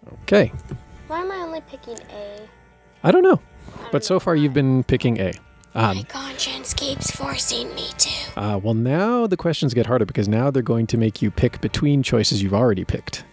Help 0.09 0.13
him. 0.13 0.23
Okay, 0.23 0.51
Why 1.07 1.21
am 1.21 1.31
I 1.31 1.35
only 1.37 1.61
picking 1.61 1.97
A? 2.11 2.39
I 3.03 3.11
don't 3.11 3.23
know, 3.23 3.39
I 3.75 3.81
don't 3.83 3.91
but 3.91 4.03
so 4.03 4.19
far 4.19 4.33
why. 4.35 4.41
you've 4.41 4.53
been 4.53 4.83
picking 4.83 5.19
A. 5.19 5.33
My 5.75 5.91
Um, 5.91 6.03
conscience 6.05 6.73
keeps 6.73 7.11
forcing 7.11 7.73
me 7.75 7.87
to. 7.99 8.39
uh, 8.39 8.57
well, 8.57 8.73
now 8.73 9.27
the 9.27 9.37
questions 9.37 9.73
get 9.75 9.85
harder 9.85 10.05
because 10.05 10.27
now 10.27 10.49
they're 10.49 10.63
going 10.63 10.87
to 10.87 10.97
make 10.97 11.21
you 11.21 11.29
pick 11.29 11.61
between 11.61 12.01
choices 12.01 12.41
you've 12.41 12.53
already 12.53 12.83
picked. 12.83 13.23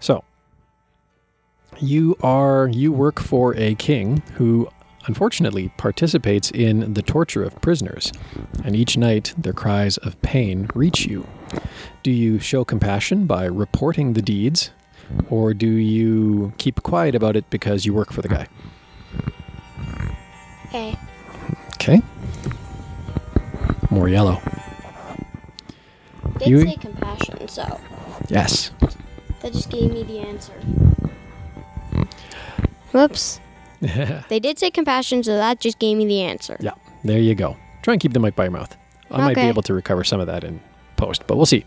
So, 0.00 0.24
you 1.80 2.16
are 2.22 2.68
you 2.68 2.92
work 2.92 3.18
for 3.20 3.54
a 3.56 3.74
king 3.76 4.22
who 4.34 4.68
unfortunately 5.06 5.72
participates 5.78 6.50
in 6.50 6.92
the 6.92 7.02
torture 7.02 7.42
of 7.42 7.58
prisoners, 7.62 8.12
and 8.62 8.76
each 8.76 8.96
night 8.98 9.32
their 9.38 9.54
cries 9.54 9.96
of 9.98 10.20
pain 10.20 10.68
reach 10.74 11.06
you. 11.06 11.26
Do 12.02 12.10
you 12.10 12.38
show 12.38 12.62
compassion 12.64 13.26
by 13.26 13.46
reporting 13.46 14.12
the 14.12 14.20
deeds, 14.22 14.70
or 15.30 15.54
do 15.54 15.66
you 15.68 16.52
keep 16.58 16.82
quiet 16.82 17.14
about 17.14 17.36
it 17.36 17.48
because 17.50 17.84
you 17.86 17.94
work 17.94 18.12
for 18.12 18.22
the 18.22 18.28
guy? 18.28 18.46
A. 20.74 20.96
Okay. 21.74 22.02
More 23.90 24.08
yellow. 24.08 24.40
They 26.38 26.44
did 26.44 26.48
You- 26.48 26.66
say 26.66 26.76
compassion, 26.76 27.48
so 27.48 27.80
Yes. 28.28 28.70
that 29.40 29.52
just 29.52 29.70
gave 29.70 29.92
me 29.92 30.02
the 30.02 30.18
answer. 30.18 30.52
Whoops. 32.92 33.40
They 34.28 34.40
did 34.40 34.58
say 34.58 34.70
compassion, 34.70 35.22
so 35.22 35.36
that 35.36 35.60
just 35.60 35.78
gave 35.78 35.96
me 35.96 36.04
the 36.06 36.20
answer. 36.22 36.56
Yeah, 36.60 36.72
there 37.04 37.20
you 37.20 37.34
go. 37.36 37.56
Try 37.82 37.94
and 37.94 38.00
keep 38.00 38.12
the 38.12 38.18
mic 38.20 38.34
by 38.34 38.44
your 38.44 38.50
mouth. 38.50 38.76
I 39.10 39.18
might 39.18 39.36
be 39.36 39.40
able 39.42 39.62
to 39.62 39.72
recover 39.72 40.02
some 40.04 40.20
of 40.20 40.26
that 40.26 40.42
in 40.44 40.60
post, 40.96 41.22
but 41.28 41.36
we'll 41.36 41.46
see. 41.46 41.64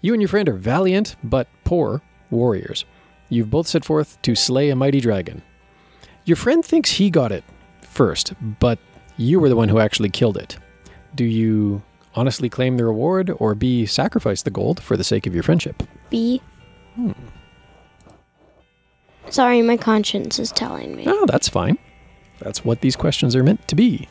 You 0.00 0.12
and 0.14 0.22
your 0.22 0.28
friend 0.28 0.48
are 0.48 0.54
valiant 0.54 1.16
but 1.24 1.48
poor 1.64 2.02
warriors. 2.34 2.84
You've 3.28 3.50
both 3.50 3.66
set 3.66 3.84
forth 3.84 4.20
to 4.22 4.34
slay 4.34 4.70
a 4.70 4.76
mighty 4.76 5.00
dragon. 5.00 5.42
Your 6.24 6.36
friend 6.36 6.64
thinks 6.64 6.92
he 6.92 7.10
got 7.10 7.32
it 7.32 7.44
first, 7.82 8.34
but 8.60 8.78
you 9.16 9.40
were 9.40 9.48
the 9.48 9.56
one 9.56 9.68
who 9.68 9.78
actually 9.78 10.10
killed 10.10 10.36
it. 10.36 10.58
Do 11.14 11.24
you 11.24 11.82
honestly 12.14 12.48
claim 12.48 12.76
the 12.76 12.84
reward 12.84 13.30
or 13.38 13.54
B, 13.54 13.86
sacrifice 13.86 14.42
the 14.42 14.50
gold 14.50 14.82
for 14.82 14.96
the 14.96 15.04
sake 15.04 15.26
of 15.26 15.34
your 15.34 15.42
friendship? 15.42 15.82
B. 16.10 16.40
Hmm. 16.94 17.12
Sorry, 19.30 19.62
my 19.62 19.76
conscience 19.76 20.38
is 20.38 20.52
telling 20.52 20.94
me. 20.94 21.04
Oh, 21.06 21.26
that's 21.26 21.48
fine. 21.48 21.78
That's 22.40 22.64
what 22.64 22.80
these 22.80 22.96
questions 22.96 23.34
are 23.34 23.42
meant 23.42 23.66
to 23.68 23.74
be. 23.74 24.08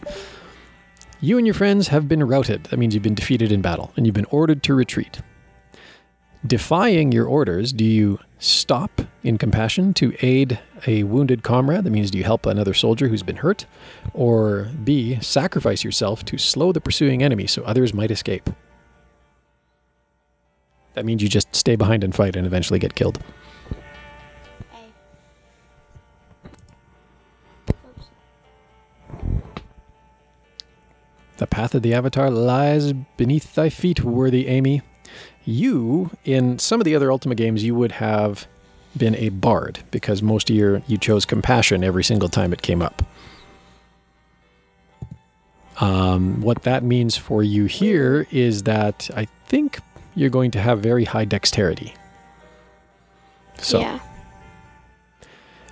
You 1.21 1.37
and 1.37 1.47
your 1.47 1.53
friends 1.53 1.87
have 1.89 2.07
been 2.07 2.23
routed. 2.23 2.65
That 2.65 2.77
means 2.77 2.93
you've 2.93 3.03
been 3.03 3.15
defeated 3.15 3.51
in 3.51 3.61
battle 3.61 3.93
and 3.95 4.05
you've 4.05 4.15
been 4.15 4.25
ordered 4.25 4.63
to 4.63 4.73
retreat. 4.73 5.21
Defying 6.45 7.13
your 7.13 7.25
orders, 7.25 7.71
do 7.71 7.85
you 7.85 8.19
stop 8.37 9.01
in 9.23 9.37
compassion 9.37 9.93
to 9.93 10.13
aid 10.21 10.59
a 10.85 11.03
wounded 11.03 11.41
comrade? 11.41 11.85
That 11.85 11.91
means 11.91 12.11
do 12.11 12.17
you 12.17 12.25
help 12.25 12.45
another 12.45 12.73
soldier 12.73 13.07
who's 13.07 13.23
been 13.23 13.37
hurt? 13.37 13.65
Or 14.13 14.69
B, 14.83 15.17
sacrifice 15.21 15.85
yourself 15.85 16.25
to 16.25 16.37
slow 16.37 16.73
the 16.73 16.81
pursuing 16.81 17.23
enemy 17.23 17.47
so 17.47 17.63
others 17.63 17.93
might 17.93 18.11
escape? 18.11 18.49
That 20.95 21.05
means 21.05 21.23
you 21.23 21.29
just 21.29 21.55
stay 21.55 21.77
behind 21.77 22.03
and 22.03 22.13
fight 22.13 22.35
and 22.35 22.45
eventually 22.45 22.77
get 22.77 22.93
killed. 22.93 23.19
The 31.37 31.47
path 31.47 31.73
of 31.73 31.81
the 31.83 31.93
Avatar 31.93 32.29
lies 32.29 32.91
beneath 33.17 33.55
thy 33.55 33.69
feet, 33.69 34.03
worthy 34.03 34.47
Amy. 34.47 34.81
You, 35.45 36.11
in 36.23 36.57
some 36.59 36.79
of 36.79 36.85
the 36.85 36.95
other 36.95 37.11
Ultima 37.11 37.35
games, 37.35 37.63
you 37.63 37.75
would 37.75 37.93
have 37.93 38.47
been 38.95 39.15
a 39.15 39.29
bard 39.29 39.79
because 39.91 40.21
most 40.21 40.49
of 40.49 40.55
your 40.55 40.81
you 40.87 40.97
chose 40.97 41.25
compassion 41.25 41.83
every 41.83 42.03
single 42.03 42.29
time 42.29 42.53
it 42.53 42.61
came 42.61 42.81
up. 42.81 43.01
Um, 45.81 46.41
what 46.41 46.63
that 46.63 46.83
means 46.83 47.17
for 47.17 47.41
you 47.41 47.65
here 47.65 48.27
is 48.31 48.63
that 48.63 49.09
I 49.15 49.25
think 49.47 49.79
you're 50.15 50.29
going 50.29 50.51
to 50.51 50.59
have 50.61 50.79
very 50.81 51.05
high 51.05 51.25
dexterity. 51.25 51.93
So, 53.57 53.79
Yeah. 53.79 53.99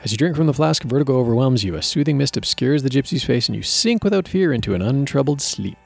as 0.03 0.11
you 0.11 0.17
drink 0.17 0.35
from 0.35 0.47
the 0.47 0.53
flask, 0.53 0.83
vertigo 0.83 1.17
overwhelms 1.19 1.63
you. 1.63 1.75
A 1.75 1.81
soothing 1.83 2.17
mist 2.17 2.35
obscures 2.35 2.81
the 2.81 2.89
gypsy's 2.89 3.23
face, 3.23 3.47
and 3.47 3.55
you 3.55 3.61
sink 3.61 4.03
without 4.03 4.27
fear 4.27 4.51
into 4.51 4.73
an 4.73 4.81
untroubled 4.81 5.41
sleep. 5.41 5.77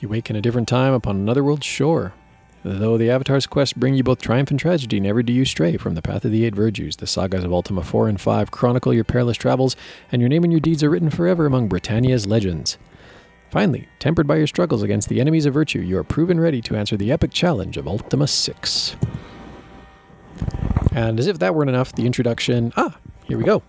You 0.00 0.08
wake 0.08 0.30
in 0.30 0.36
a 0.36 0.40
different 0.40 0.68
time 0.68 0.92
upon 0.92 1.16
another 1.16 1.42
world's 1.42 1.66
shore. 1.66 2.12
Though 2.64 2.98
the 2.98 3.10
Avatar's 3.10 3.46
quest 3.46 3.78
bring 3.78 3.94
you 3.94 4.04
both 4.04 4.20
triumph 4.20 4.50
and 4.50 4.58
tragedy, 4.58 5.00
never 5.00 5.22
do 5.22 5.32
you 5.32 5.44
stray 5.44 5.76
from 5.76 5.94
the 5.94 6.02
path 6.02 6.24
of 6.24 6.30
the 6.30 6.44
eight 6.44 6.54
virtues. 6.54 6.96
The 6.96 7.06
sagas 7.06 7.42
of 7.42 7.52
Ultima 7.52 7.82
4 7.82 8.08
and 8.08 8.20
5 8.20 8.50
chronicle 8.50 8.94
your 8.94 9.04
perilous 9.04 9.36
travels, 9.36 9.74
and 10.12 10.20
your 10.22 10.28
name 10.28 10.44
and 10.44 10.52
your 10.52 10.60
deeds 10.60 10.82
are 10.82 10.90
written 10.90 11.10
forever 11.10 11.46
among 11.46 11.68
Britannia's 11.68 12.26
legends. 12.26 12.78
Finally, 13.50 13.88
tempered 13.98 14.26
by 14.26 14.36
your 14.36 14.46
struggles 14.46 14.82
against 14.82 15.08
the 15.08 15.20
enemies 15.20 15.46
of 15.46 15.54
virtue, 15.54 15.80
you 15.80 15.96
are 15.98 16.04
proven 16.04 16.38
ready 16.38 16.60
to 16.60 16.76
answer 16.76 16.96
the 16.96 17.10
epic 17.10 17.32
challenge 17.32 17.76
of 17.76 17.88
Ultima 17.88 18.26
6. 18.26 18.96
And 20.92 21.18
as 21.18 21.26
if 21.26 21.38
that 21.38 21.54
weren't 21.54 21.70
enough, 21.70 21.92
the 21.92 22.06
introduction. 22.06 22.72
Ah, 22.76 22.98
here 23.24 23.38
we 23.38 23.44
go. 23.44 23.62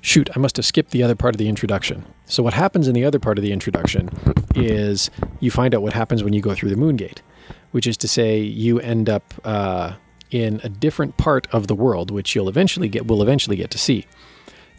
Shoot, 0.00 0.30
I 0.36 0.38
must 0.38 0.56
have 0.56 0.66
skipped 0.66 0.90
the 0.90 1.02
other 1.02 1.14
part 1.14 1.34
of 1.34 1.38
the 1.38 1.48
introduction. 1.48 2.04
So, 2.26 2.42
what 2.42 2.54
happens 2.54 2.88
in 2.88 2.94
the 2.94 3.04
other 3.04 3.18
part 3.18 3.38
of 3.38 3.42
the 3.42 3.52
introduction 3.52 4.10
is 4.54 5.10
you 5.40 5.50
find 5.50 5.74
out 5.74 5.82
what 5.82 5.92
happens 5.92 6.22
when 6.22 6.32
you 6.32 6.40
go 6.40 6.54
through 6.54 6.70
the 6.70 6.76
moon 6.76 6.96
gate, 6.96 7.22
which 7.72 7.86
is 7.86 7.96
to 7.98 8.08
say, 8.08 8.38
you 8.38 8.78
end 8.80 9.08
up 9.08 9.34
uh, 9.44 9.94
in 10.30 10.60
a 10.64 10.68
different 10.68 11.16
part 11.16 11.46
of 11.52 11.66
the 11.66 11.74
world, 11.74 12.10
which 12.10 12.34
you'll 12.34 12.48
eventually 12.48 12.88
get, 12.88 13.06
will 13.06 13.22
eventually 13.22 13.56
get 13.56 13.70
to 13.70 13.78
see, 13.78 14.06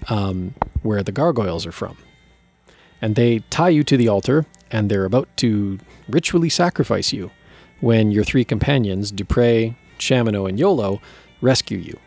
um, 0.10 0.54
where 0.82 1.04
the 1.04 1.12
gargoyles 1.12 1.66
are 1.66 1.72
from. 1.72 1.98
And 3.02 3.16
they 3.16 3.40
tie 3.50 3.70
you 3.70 3.84
to 3.84 3.98
the 3.98 4.08
altar, 4.08 4.46
and 4.72 4.90
they're 4.90 5.06
about 5.06 5.30
to 5.38 5.80
ritually 6.08 6.50
sacrifice 6.50 7.14
you 7.14 7.32
when 7.80 8.12
your 8.12 8.24
three 8.24 8.44
companions, 8.44 9.12
Dupre, 9.12 9.76
Shamino, 10.00 10.50
and 10.50 10.58
Iolo, 10.58 11.00
rescue 11.42 11.78
you. 11.78 12.00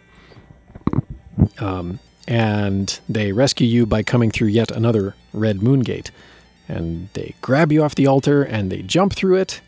Um, 1.58 2.00
and 2.30 3.00
they 3.08 3.32
rescue 3.32 3.66
you 3.66 3.84
by 3.84 4.04
coming 4.04 4.30
through 4.30 4.46
yet 4.46 4.70
another 4.70 5.16
red 5.32 5.60
moon 5.60 5.80
gate. 5.80 6.12
And 6.68 7.08
they 7.14 7.34
grab 7.40 7.72
you 7.72 7.82
off 7.82 7.96
the 7.96 8.06
altar 8.06 8.44
and 8.44 8.70
they 8.70 8.82
jump 8.82 9.14
through 9.14 9.34
it, 9.38 9.60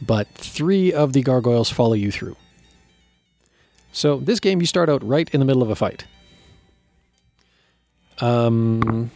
but 0.00 0.26
three 0.28 0.90
of 0.94 1.12
the 1.12 1.22
gargoyles 1.22 1.70
follow 1.70 1.92
you 1.92 2.10
through. 2.10 2.36
So, 3.92 4.16
this 4.16 4.40
game, 4.40 4.60
you 4.60 4.66
start 4.66 4.88
out 4.88 5.06
right 5.06 5.28
in 5.30 5.40
the 5.40 5.44
middle 5.44 5.62
of 5.62 5.68
a 5.68 5.76
fight. 5.76 6.06
Um, 8.20 9.10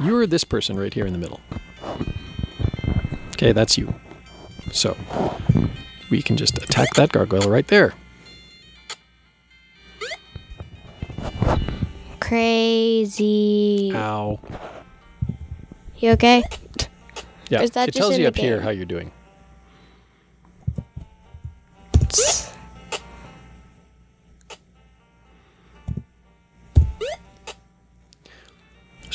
you're 0.00 0.26
this 0.26 0.42
person 0.42 0.76
right 0.76 0.92
here 0.92 1.06
in 1.06 1.12
the 1.12 1.18
middle. 1.18 1.40
Okay, 3.30 3.52
that's 3.52 3.78
you. 3.78 3.94
So, 4.72 4.96
we 6.10 6.22
can 6.22 6.36
just 6.36 6.58
attack 6.58 6.94
that 6.94 7.12
gargoyle 7.12 7.48
right 7.48 7.68
there. 7.68 7.94
Crazy. 12.20 13.92
Ow. 13.94 14.40
You 15.98 16.10
okay? 16.12 16.42
Yeah, 17.48 17.62
is 17.62 17.72
that 17.72 17.88
it 17.88 17.94
tells 17.94 18.18
you 18.18 18.26
up 18.26 18.36
here 18.36 18.60
how 18.60 18.70
you're 18.70 18.86
doing. 18.86 19.10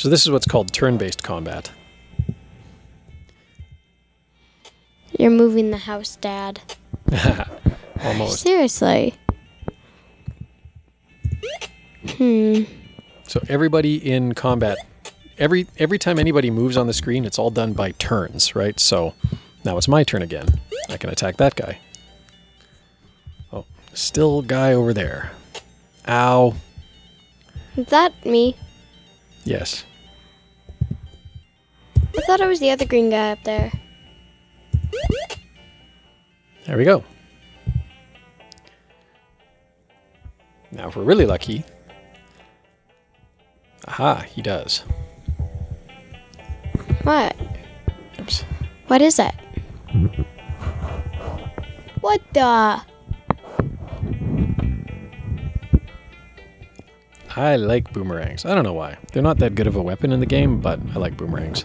So 0.00 0.08
this 0.08 0.22
is 0.22 0.30
what's 0.30 0.46
called 0.46 0.72
turn-based 0.72 1.22
combat. 1.22 1.70
You're 5.18 5.30
moving 5.30 5.70
the 5.70 5.76
house, 5.76 6.16
Dad. 6.16 6.62
Almost. 8.02 8.40
Seriously. 8.40 9.14
Hmm. 12.20 12.64
So 13.26 13.40
everybody 13.48 13.96
in 13.96 14.34
combat, 14.34 14.76
every 15.38 15.66
every 15.78 15.98
time 15.98 16.18
anybody 16.18 16.50
moves 16.50 16.76
on 16.76 16.86
the 16.86 16.92
screen, 16.92 17.24
it's 17.24 17.38
all 17.38 17.48
done 17.48 17.72
by 17.72 17.92
turns, 17.92 18.54
right? 18.54 18.78
So 18.78 19.14
now 19.64 19.78
it's 19.78 19.88
my 19.88 20.04
turn 20.04 20.20
again. 20.20 20.60
I 20.90 20.98
can 20.98 21.08
attack 21.08 21.38
that 21.38 21.54
guy. 21.54 21.80
Oh, 23.54 23.64
still 23.94 24.42
guy 24.42 24.74
over 24.74 24.92
there. 24.92 25.30
Ow. 26.08 26.54
Is 27.78 27.86
that 27.86 28.12
me? 28.26 28.54
Yes. 29.44 29.86
I 31.96 32.20
thought 32.26 32.40
it 32.40 32.46
was 32.46 32.60
the 32.60 32.70
other 32.70 32.84
green 32.84 33.08
guy 33.08 33.30
up 33.32 33.42
there. 33.44 33.72
There 36.66 36.76
we 36.76 36.84
go. 36.84 37.02
Now, 40.70 40.88
if 40.88 40.96
we're 40.96 41.04
really 41.04 41.24
lucky. 41.24 41.64
Aha, 43.88 44.24
he 44.28 44.42
does. 44.42 44.84
What? 47.02 47.36
Oops. 48.20 48.44
What 48.86 49.02
is 49.02 49.18
it? 49.18 49.34
What 52.00 52.20
the? 52.32 52.82
I 57.36 57.56
like 57.56 57.92
boomerangs. 57.92 58.44
I 58.44 58.54
don't 58.54 58.64
know 58.64 58.72
why. 58.72 58.98
They're 59.12 59.22
not 59.22 59.38
that 59.38 59.54
good 59.54 59.66
of 59.66 59.76
a 59.76 59.82
weapon 59.82 60.12
in 60.12 60.20
the 60.20 60.26
game, 60.26 60.60
but 60.60 60.80
I 60.94 60.98
like 60.98 61.16
boomerangs. 61.16 61.64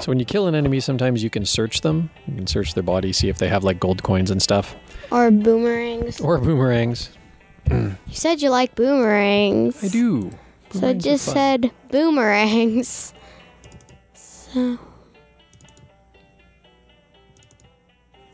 So 0.00 0.06
when 0.06 0.18
you 0.18 0.24
kill 0.24 0.46
an 0.46 0.54
enemy, 0.54 0.80
sometimes 0.80 1.22
you 1.22 1.30
can 1.30 1.44
search 1.44 1.82
them. 1.82 2.10
You 2.26 2.34
can 2.34 2.46
search 2.46 2.74
their 2.74 2.82
body, 2.82 3.12
see 3.12 3.28
if 3.28 3.38
they 3.38 3.48
have 3.48 3.64
like 3.64 3.78
gold 3.78 4.02
coins 4.02 4.30
and 4.30 4.42
stuff. 4.42 4.74
Or 5.10 5.30
boomerangs? 5.30 6.20
Or 6.20 6.38
boomerangs. 6.38 7.10
You 7.70 7.96
said 8.10 8.42
you 8.42 8.50
like 8.50 8.74
boomerangs. 8.74 9.84
I 9.84 9.88
do. 9.88 10.30
So 10.72 10.88
I 10.88 10.92
just 10.94 11.24
said 11.24 11.70
boomerangs. 11.90 13.12
So. 14.14 14.78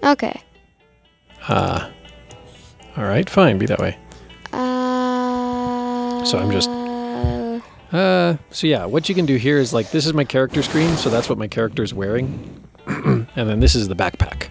Okay. 0.05 0.40
Ah. 1.49 1.90
all 2.97 3.05
right, 3.05 3.28
fine. 3.28 3.59
Be 3.59 3.66
that 3.66 3.78
way. 3.78 3.99
Uh. 4.52 6.25
So 6.25 6.38
I'm 6.38 6.50
just- 6.50 6.71
Uh, 7.93 8.37
so 8.50 8.66
yeah, 8.66 8.85
what 8.85 9.09
you 9.09 9.14
can 9.14 9.26
do 9.26 9.37
here 9.37 9.59
is 9.59 9.73
like 9.73 9.90
this 9.93 10.07
is 10.07 10.12
my 10.12 10.25
character 10.25 10.62
screen, 10.62 10.97
so 10.97 11.09
that's 11.09 11.28
what 11.28 11.38
my 11.38 11.47
character 11.49 11.83
is 11.85 11.95
wearing, 11.95 12.62
and 12.87 13.26
then 13.37 13.61
this 13.61 13.75
is 13.76 13.87
the 13.88 13.95
backpack. 13.95 14.49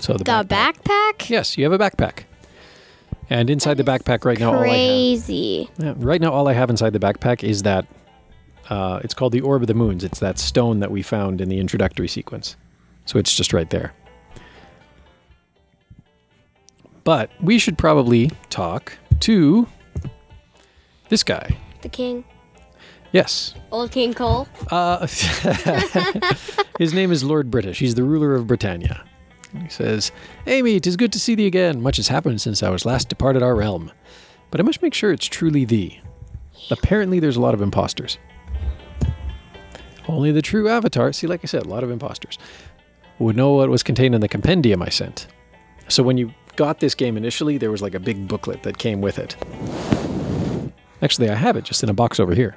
So 0.00 0.14
the, 0.14 0.24
The 0.24 0.44
backpack. 0.48 0.74
backpack? 1.18 1.28
Yes, 1.30 1.58
you 1.58 1.64
have 1.70 1.72
a 1.72 1.78
backpack, 1.78 2.24
and 3.30 3.50
inside 3.50 3.76
the 3.76 3.84
backpack 3.84 4.24
right 4.24 4.38
now, 4.38 4.48
all 4.54 4.60
I 4.60 4.66
have, 4.68 4.68
Crazy. 4.68 5.70
yeah, 5.78 5.94
right 5.96 6.20
now 6.20 6.32
all 6.32 6.48
I 6.48 6.52
have 6.52 6.70
inside 6.70 6.92
the 6.92 6.98
backpack 6.98 7.42
is 7.42 7.62
that 7.62 7.86
uh, 8.70 9.00
it's 9.02 9.14
called 9.14 9.32
the 9.32 9.40
Orb 9.40 9.62
of 9.62 9.68
the 9.68 9.74
Moons. 9.74 10.04
It's 10.04 10.20
that 10.20 10.38
stone 10.38 10.80
that 10.80 10.90
we 10.90 11.02
found 11.02 11.40
in 11.40 11.48
the 11.48 11.58
introductory 11.58 12.08
sequence, 12.08 12.56
so 13.04 13.18
it's 13.18 13.34
just 13.34 13.52
right 13.52 13.68
there. 13.70 13.92
But 17.04 17.30
we 17.40 17.58
should 17.58 17.78
probably 17.78 18.30
talk 18.50 18.96
to 19.20 19.68
this 21.08 21.22
guy. 21.22 21.56
The 21.82 21.88
king. 21.88 22.24
Yes, 23.12 23.54
Old 23.70 23.92
King 23.92 24.12
Cole. 24.12 24.48
Uh, 24.70 25.06
his 26.78 26.92
name 26.92 27.12
is 27.12 27.22
Lord 27.22 27.50
British. 27.50 27.78
He's 27.78 27.94
the 27.94 28.02
ruler 28.02 28.34
of 28.34 28.46
Britannia. 28.48 29.04
He 29.62 29.68
says, 29.68 30.12
Amy, 30.46 30.80
'tis 30.80 30.96
good 30.96 31.12
to 31.12 31.20
see 31.20 31.34
thee 31.34 31.46
again. 31.46 31.82
Much 31.82 31.96
has 31.96 32.08
happened 32.08 32.40
since 32.40 32.62
I 32.62 32.70
was 32.70 32.84
last 32.84 33.08
departed 33.08 33.42
our 33.42 33.54
realm. 33.54 33.90
But 34.50 34.60
I 34.60 34.62
must 34.62 34.82
make 34.82 34.94
sure 34.94 35.12
it's 35.12 35.26
truly 35.26 35.64
thee. 35.64 36.00
Apparently, 36.70 37.20
there's 37.20 37.36
a 37.36 37.40
lot 37.40 37.54
of 37.54 37.62
imposters. 37.62 38.18
Only 40.08 40.32
the 40.32 40.42
true 40.42 40.68
avatar, 40.68 41.12
see, 41.12 41.26
like 41.26 41.40
I 41.42 41.46
said, 41.46 41.64
a 41.64 41.68
lot 41.68 41.84
of 41.84 41.90
imposters, 41.90 42.38
would 43.18 43.36
know 43.36 43.52
what 43.52 43.68
was 43.68 43.82
contained 43.82 44.14
in 44.14 44.20
the 44.20 44.28
compendium 44.28 44.82
I 44.82 44.88
sent. 44.88 45.26
So 45.88 46.02
when 46.02 46.16
you 46.16 46.32
got 46.56 46.80
this 46.80 46.94
game 46.94 47.16
initially, 47.16 47.58
there 47.58 47.70
was 47.70 47.82
like 47.82 47.94
a 47.94 48.00
big 48.00 48.28
booklet 48.28 48.62
that 48.62 48.78
came 48.78 49.00
with 49.00 49.18
it. 49.18 49.36
Actually, 51.02 51.30
I 51.30 51.34
have 51.34 51.56
it 51.56 51.64
just 51.64 51.82
in 51.82 51.88
a 51.88 51.94
box 51.94 52.18
over 52.18 52.34
here. 52.34 52.56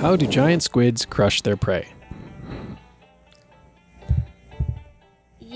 How 0.00 0.16
do 0.16 0.26
giant 0.26 0.62
squids 0.62 1.04
crush 1.04 1.42
their 1.42 1.56
prey? 1.56 1.88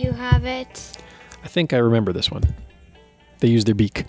You 0.00 0.12
have 0.12 0.46
it. 0.46 0.96
I 1.44 1.48
think 1.48 1.74
I 1.74 1.76
remember 1.76 2.10
this 2.14 2.30
one. 2.30 2.42
They 3.40 3.48
use 3.48 3.66
their 3.66 3.74
beak. 3.74 4.06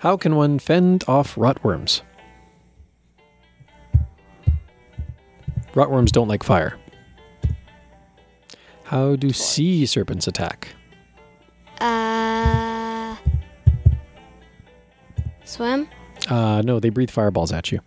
How 0.00 0.16
can 0.16 0.34
one 0.34 0.58
fend 0.58 1.04
off 1.06 1.36
rotworms? 1.36 2.00
Rotworms 5.74 6.10
don't 6.10 6.26
like 6.26 6.42
fire. 6.42 6.76
How 8.82 9.14
do 9.14 9.32
sea 9.32 9.86
serpents 9.86 10.26
attack? 10.26 10.74
Uh. 11.80 13.14
Swim? 15.44 15.88
Uh, 16.28 16.62
no, 16.64 16.80
they 16.80 16.90
breathe 16.90 17.10
fireballs 17.10 17.52
at 17.52 17.70
you. 17.70 17.78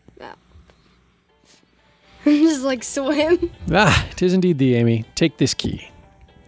Just 2.24 2.64
like 2.64 2.82
swim. 2.82 3.52
Ah, 3.74 4.08
tis 4.16 4.34
indeed 4.34 4.58
thee, 4.58 4.76
Amy. 4.76 5.04
Take 5.16 5.36
this 5.38 5.54
key. 5.54 5.90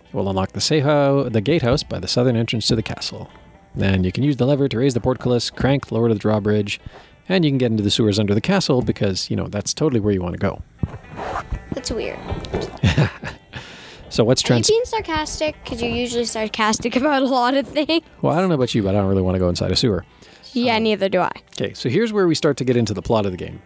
It 0.09 0.15
will 0.15 0.29
unlock 0.29 0.51
the 0.51 0.59
Seho, 0.59 1.31
the 1.31 1.41
gatehouse 1.41 1.83
by 1.83 1.99
the 1.99 2.07
southern 2.07 2.35
entrance 2.35 2.67
to 2.67 2.75
the 2.75 2.83
castle. 2.83 3.29
Then 3.75 4.03
you 4.03 4.11
can 4.11 4.23
use 4.23 4.37
the 4.37 4.45
lever 4.45 4.67
to 4.67 4.77
raise 4.79 4.93
the 4.93 4.99
portcullis, 4.99 5.49
crank, 5.49 5.91
lower 5.91 6.07
to 6.07 6.13
the 6.15 6.19
drawbridge, 6.19 6.79
and 7.27 7.45
you 7.45 7.51
can 7.51 7.59
get 7.59 7.71
into 7.71 7.83
the 7.83 7.91
sewers 7.91 8.17
under 8.19 8.33
the 8.33 8.41
castle 8.41 8.81
because, 8.81 9.29
you 9.29 9.35
know, 9.35 9.47
that's 9.47 9.73
totally 9.73 9.99
where 9.99 10.13
you 10.13 10.21
want 10.21 10.33
to 10.33 10.39
go. 10.39 10.61
That's 11.73 11.91
weird. 11.91 12.19
So 14.09 14.23
what's 14.23 14.41
trans? 14.41 14.69
Are 14.69 14.73
you 14.73 14.79
being 14.79 14.85
sarcastic? 14.85 15.55
Because 15.63 15.81
you're 15.81 15.91
usually 15.91 16.25
sarcastic 16.25 16.95
about 16.95 17.21
a 17.21 17.27
lot 17.27 17.53
of 17.53 17.67
things. 17.67 18.03
Well, 18.21 18.35
I 18.35 18.39
don't 18.39 18.49
know 18.49 18.55
about 18.55 18.73
you, 18.73 18.83
but 18.83 18.95
I 18.95 18.99
don't 18.99 19.07
really 19.07 19.21
want 19.21 19.35
to 19.35 19.39
go 19.39 19.49
inside 19.49 19.71
a 19.71 19.75
sewer. 19.75 20.05
Yeah, 20.53 20.77
um, 20.77 20.83
neither 20.83 21.09
do 21.09 21.19
I. 21.19 21.31
Okay, 21.53 21.73
so 21.73 21.89
here's 21.89 22.11
where 22.11 22.27
we 22.27 22.35
start 22.35 22.57
to 22.57 22.65
get 22.65 22.75
into 22.75 22.93
the 22.93 23.01
plot 23.01 23.25
of 23.25 23.31
the 23.31 23.37
game. 23.37 23.61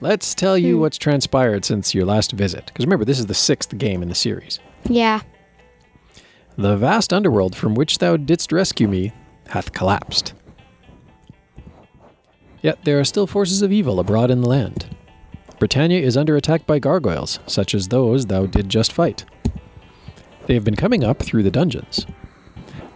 Let's 0.00 0.34
tell 0.34 0.56
you 0.56 0.76
hmm. 0.76 0.82
what's 0.82 0.96
transpired 0.96 1.64
since 1.64 1.94
your 1.94 2.06
last 2.06 2.32
visit. 2.32 2.66
Because 2.66 2.86
remember, 2.86 3.04
this 3.04 3.18
is 3.18 3.26
the 3.26 3.34
sixth 3.34 3.76
game 3.76 4.02
in 4.02 4.08
the 4.08 4.14
series. 4.14 4.60
Yeah. 4.88 5.20
The 6.56 6.76
vast 6.76 7.12
underworld 7.12 7.56
from 7.56 7.74
which 7.74 7.98
thou 7.98 8.16
didst 8.16 8.52
rescue 8.52 8.88
me 8.88 9.12
hath 9.48 9.72
collapsed. 9.72 10.34
Yet 12.62 12.84
there 12.84 13.00
are 13.00 13.04
still 13.04 13.26
forces 13.26 13.62
of 13.62 13.72
evil 13.72 13.98
abroad 13.98 14.30
in 14.30 14.42
the 14.42 14.48
land. 14.48 14.94
Britannia 15.58 16.00
is 16.00 16.16
under 16.16 16.36
attack 16.36 16.66
by 16.66 16.78
gargoyles, 16.78 17.38
such 17.46 17.74
as 17.74 17.88
those 17.88 18.26
thou 18.26 18.46
did 18.46 18.68
just 18.68 18.92
fight. 18.92 19.24
They 20.46 20.54
have 20.54 20.64
been 20.64 20.76
coming 20.76 21.04
up 21.04 21.20
through 21.20 21.42
the 21.42 21.50
dungeons. 21.50 22.06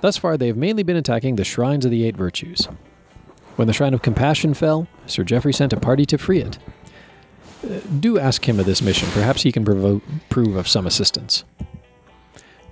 Thus 0.00 0.16
far, 0.16 0.36
they 0.36 0.48
have 0.48 0.56
mainly 0.56 0.82
been 0.82 0.96
attacking 0.96 1.36
the 1.36 1.44
shrines 1.44 1.84
of 1.84 1.90
the 1.90 2.04
Eight 2.04 2.16
Virtues. 2.16 2.68
When 3.56 3.68
the 3.68 3.72
Shrine 3.72 3.94
of 3.94 4.02
Compassion 4.02 4.52
fell, 4.54 4.88
Sir 5.06 5.24
Geoffrey 5.24 5.52
sent 5.52 5.72
a 5.72 5.80
party 5.80 6.04
to 6.06 6.18
free 6.18 6.40
it. 6.40 6.58
Uh, 7.64 7.78
do 8.00 8.18
ask 8.18 8.46
him 8.46 8.58
of 8.58 8.66
this 8.66 8.82
mission. 8.82 9.08
Perhaps 9.12 9.42
he 9.42 9.52
can 9.52 9.64
provo- 9.64 10.02
prove 10.28 10.56
of 10.56 10.68
some 10.68 10.86
assistance. 10.86 11.44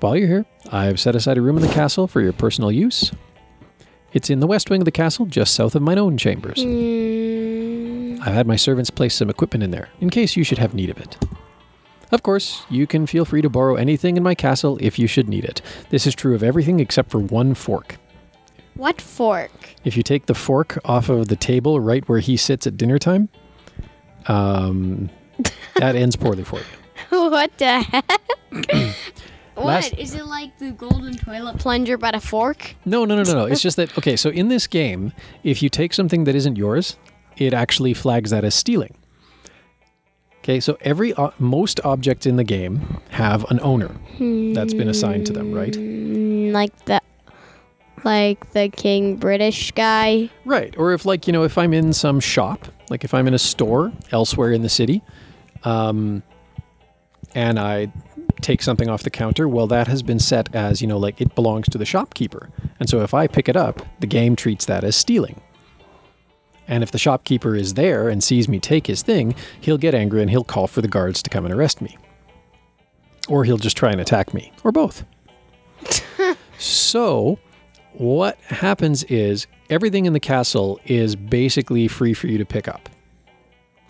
While 0.02 0.16
you're 0.16 0.26
here, 0.26 0.47
I've 0.73 0.99
set 0.99 1.14
aside 1.14 1.38
a 1.38 1.40
room 1.40 1.56
in 1.56 1.62
the 1.62 1.73
castle 1.73 2.09
for 2.09 2.21
your 2.21 2.32
personal 2.32 2.73
use. 2.73 3.12
It's 4.12 4.30
in 4.30 4.41
the 4.41 4.49
west 4.49 4.69
wing 4.69 4.80
of 4.80 4.84
the 4.84 4.91
castle, 4.91 5.26
just 5.26 5.54
south 5.54 5.76
of 5.76 5.82
mine 5.82 5.97
own 5.97 6.19
chambers. 6.19 6.58
Mm, 6.58 8.19
I've 8.19 8.34
had 8.34 8.49
my 8.49 8.56
servants 8.56 8.91
place 8.91 9.15
some 9.15 9.30
equipment 9.30 9.62
in 9.62 9.71
there, 9.71 9.91
in 10.00 10.10
case 10.10 10.36
you 10.36 10.43
should 10.43 10.58
have 10.58 10.75
need 10.75 10.91
of 10.91 10.99
it. 10.99 11.17
Of 12.10 12.25
course, 12.25 12.65
you 12.69 12.84
can 12.84 13.06
feel 13.06 13.25
free 13.25 13.43
to 13.43 13.49
borrow 13.49 13.76
anything 13.76 14.17
in 14.17 14.25
my 14.25 14.34
castle 14.34 14.76
if 14.80 14.99
you 14.99 15.06
should 15.06 15.28
need 15.28 15.45
it. 15.45 15.62
This 15.91 16.04
is 16.04 16.17
true 16.17 16.34
of 16.34 16.43
everything 16.43 16.80
except 16.80 17.08
for 17.08 17.21
one 17.21 17.54
fork. 17.54 17.97
what 18.75 19.00
fork? 19.00 19.52
If 19.84 19.97
you 19.97 20.02
take 20.02 20.26
the 20.26 20.34
fork 20.34 20.80
off 20.84 21.10
of 21.10 21.28
the 21.28 21.36
table 21.36 21.78
right 21.78 22.06
where 22.08 22.19
he 22.19 22.36
sits 22.36 22.67
at 22.67 22.76
dinner 22.76 22.99
time, 22.99 23.28
um, 24.26 25.10
that 25.76 25.95
ends 25.95 26.17
poorly 26.17 26.43
for 26.43 26.58
you. 26.58 27.30
what 27.30 27.56
the 27.58 27.82
heck? 27.82 28.21
what? 29.54 29.67
Last- 29.67 29.95
Is 29.99 30.15
it 30.15 30.26
like 30.26 30.58
the 30.58 30.71
golden 30.73 31.17
toilet 31.17 31.58
plunger 31.58 31.97
but 31.99 32.15
a 32.15 32.21
fork? 32.21 32.75
No, 32.84 33.04
no, 33.04 33.17
no, 33.17 33.23
no, 33.23 33.32
no. 33.32 33.45
It's 33.47 33.60
just 33.69 33.76
that, 33.76 33.97
okay, 33.99 34.17
so 34.17 34.30
in 34.30 34.49
this 34.49 34.67
game, 34.67 35.12
if 35.45 35.62
you 35.62 35.69
take 35.69 35.93
something 35.95 36.25
that 36.25 36.34
isn't 36.34 36.56
yours, 36.56 36.97
it 37.36 37.52
actually 37.54 37.95
flags 37.95 38.30
that 38.30 38.45
as 38.45 38.54
stealing. 38.54 38.95
Okay, 40.38 40.58
so 40.58 40.76
every 40.80 41.15
o- 41.17 41.32
most 41.38 41.80
objects 41.84 42.26
in 42.26 42.34
the 42.36 42.43
game 42.45 43.00
have 43.10 43.45
an 43.50 43.60
owner 43.62 43.95
that's 44.19 44.75
been 44.75 44.88
assigned 44.88 45.25
to 45.26 45.32
them, 45.32 45.52
right? 45.52 45.73
Mm, 45.75 46.50
like 46.52 46.76
the 46.86 47.00
like 48.04 48.50
the 48.52 48.69
king 48.69 49.15
British 49.17 49.71
guy. 49.71 50.28
Right. 50.45 50.75
Or 50.76 50.93
if, 50.93 51.04
like, 51.06 51.28
you 51.28 51.32
know, 51.32 51.45
if 51.45 51.56
I'm 51.56 51.73
in 51.73 51.93
some 51.93 52.19
shop, 52.19 52.67
like 52.91 53.04
if 53.04 53.15
I'm 53.15 53.28
in 53.28 53.34
a 53.34 53.38
store 53.38 53.93
elsewhere 54.10 54.52
in 54.52 54.62
the 54.62 54.69
city, 54.69 55.00
um, 55.62 56.25
and 57.36 57.60
I 57.60 57.93
take 58.43 58.63
something 58.63 58.89
off 58.89 59.02
the 59.02 59.11
counter, 59.11 59.49
well, 59.49 59.67
that 59.69 59.87
has 59.89 60.02
been 60.02 60.19
set 60.19 60.55
as, 60.55 60.81
you 60.81 60.87
know, 60.87 60.99
like 60.99 61.21
it 61.21 61.35
belongs 61.35 61.69
to 61.71 61.78
the 61.78 61.85
shopkeeper. 61.85 62.50
And 62.78 62.89
so 62.89 63.00
if 63.02 63.15
I 63.15 63.26
pick 63.26 63.49
it 63.49 63.57
up, 63.57 63.83
the 64.00 64.07
game 64.07 64.37
treats 64.37 64.65
that 64.67 64.85
as 64.85 64.97
stealing. 64.97 65.41
And 66.69 66.83
if 66.83 66.91
the 66.91 66.99
shopkeeper 66.99 67.55
is 67.55 67.75
there 67.75 68.09
and 68.09 68.23
sees 68.23 68.49
me 68.49 68.61
take 68.61 68.87
his 68.87 69.02
thing, 69.02 69.35
he'll 69.61 69.78
get 69.78 69.95
angry 69.95 70.23
and 70.23 70.31
he'll 70.31 70.45
call 70.45 70.67
for 70.67 70.81
the 70.81 70.89
guards 70.89 71.23
to 71.23 71.31
come 71.31 71.45
and 71.45 71.52
arrest 71.52 71.81
me. 71.81 71.97
Or 73.28 73.45
he'll 73.45 73.59
just 73.59 73.76
try 73.76 73.91
and 73.91 74.00
attack 74.00 74.35
me, 74.35 74.52
or 74.65 74.73
both. 74.73 75.05
so, 76.59 77.39
what 77.93 78.39
happens 78.41 79.05
is 79.05 79.47
everything 79.71 80.07
in 80.07 80.13
the 80.13 80.21
castle 80.21 80.81
is 80.85 81.15
basically 81.15 81.89
free 81.89 82.15
for 82.15 82.26
you 82.26 82.39
to 82.39 82.45
pick 82.45 82.69
up 82.69 82.89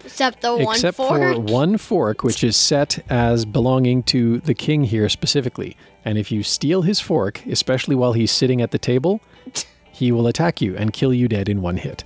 Except 0.05 0.41
the 0.41 0.57
one 0.57 0.75
except 0.75 0.97
fork. 0.97 1.21
for 1.21 1.41
one 1.41 1.77
fork, 1.79 2.25
which 2.25 2.43
is 2.43 2.57
set 2.57 2.99
as 3.09 3.45
belonging 3.45 4.03
to 4.05 4.39
the 4.41 4.55
king 4.55 4.85
here 4.85 5.09
specifically. 5.09 5.77
And 6.05 6.19
if 6.19 6.33
you 6.33 6.43
steal 6.43 6.83
his 6.83 7.01
fork, 7.01 7.45
especially 7.47 7.95
while 7.95 8.13
he's 8.13 8.33
sitting 8.33 8.61
at 8.61 8.73
the 8.73 8.79
table, 8.79 9.21
he 9.93 10.11
will 10.11 10.27
attack 10.27 10.61
you 10.61 10.77
and 10.77 10.93
kill 10.93 11.15
you 11.15 11.29
dead 11.29 11.49
in 11.49 11.63
one 11.63 11.77
hit. 11.77 12.05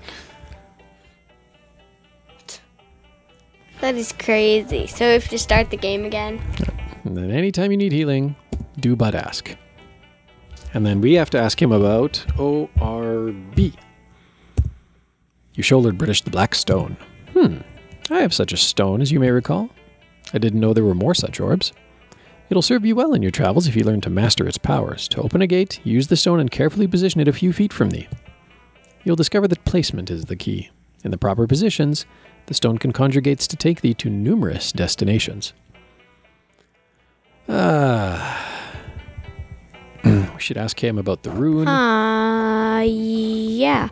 That 3.81 3.95
is 3.95 4.13
crazy. 4.13 4.87
So 4.87 5.07
we 5.07 5.13
have 5.13 5.29
to 5.29 5.39
start 5.39 5.71
the 5.71 5.77
game 5.77 6.05
again. 6.05 6.41
And 7.05 7.17
then 7.17 7.31
anytime 7.31 7.71
you 7.71 7.77
need 7.77 7.93
healing, 7.93 8.35
do 8.81 8.97
but 8.97 9.15
ask. 9.15 9.57
And 10.75 10.85
then 10.85 11.01
we 11.01 11.15
have 11.15 11.31
to 11.31 11.39
ask 11.39 11.61
him 11.61 11.73
about 11.73 12.25
ORB. 12.37 13.75
You 15.55 15.63
shouldered 15.63 15.97
British 15.97 16.23
the 16.23 16.31
Black 16.31 16.55
Stone. 16.55 16.97
Hmm. 17.33 17.59
I 18.11 18.21
have 18.21 18.35
such 18.35 18.53
a 18.53 18.57
stone, 18.57 19.01
as 19.01 19.11
you 19.11 19.19
may 19.19 19.31
recall. 19.31 19.71
I 20.33 20.39
didn't 20.39 20.61
know 20.61 20.73
there 20.73 20.85
were 20.85 20.95
more 20.95 21.15
such 21.15 21.41
orbs. 21.41 21.73
It'll 22.49 22.63
serve 22.63 22.85
you 22.85 22.95
well 22.95 23.15
in 23.15 23.23
your 23.23 23.33
travels 23.33 23.67
if 23.67 23.75
you 23.75 23.83
learn 23.83 24.01
to 24.03 24.11
master 24.11 24.47
its 24.47 24.59
powers. 24.59 25.09
To 25.09 25.23
open 25.23 25.43
a 25.43 25.47
gate, 25.47 25.81
use 25.85 26.07
the 26.07 26.17
stone 26.17 26.39
and 26.39 26.51
carefully 26.51 26.87
position 26.87 27.21
it 27.21 27.29
a 27.29 27.33
few 27.33 27.53
feet 27.53 27.73
from 27.73 27.91
thee. 27.91 28.09
You'll 29.03 29.17
discover 29.17 29.49
that 29.49 29.65
placement 29.65 30.11
is 30.11 30.27
the 30.27 30.37
key. 30.37 30.71
In 31.03 31.11
the 31.11 31.19
proper 31.19 31.47
positions, 31.47 32.07
the 32.47 32.55
stone 32.55 32.79
can 32.79 32.93
conjure 32.93 33.21
gates 33.21 33.47
to 33.49 33.57
take 33.57 33.81
thee 33.81 33.95
to 33.95 34.11
numerous 34.11 34.71
destinations. 34.71 35.53
Ah. 37.49 38.43
we 40.05 40.39
should 40.39 40.57
ask 40.57 40.83
him 40.83 40.99
about 40.99 41.25
the 41.25 41.31
rune. 41.31 41.67
Uh, 41.67 42.81
yeah. 42.87 43.89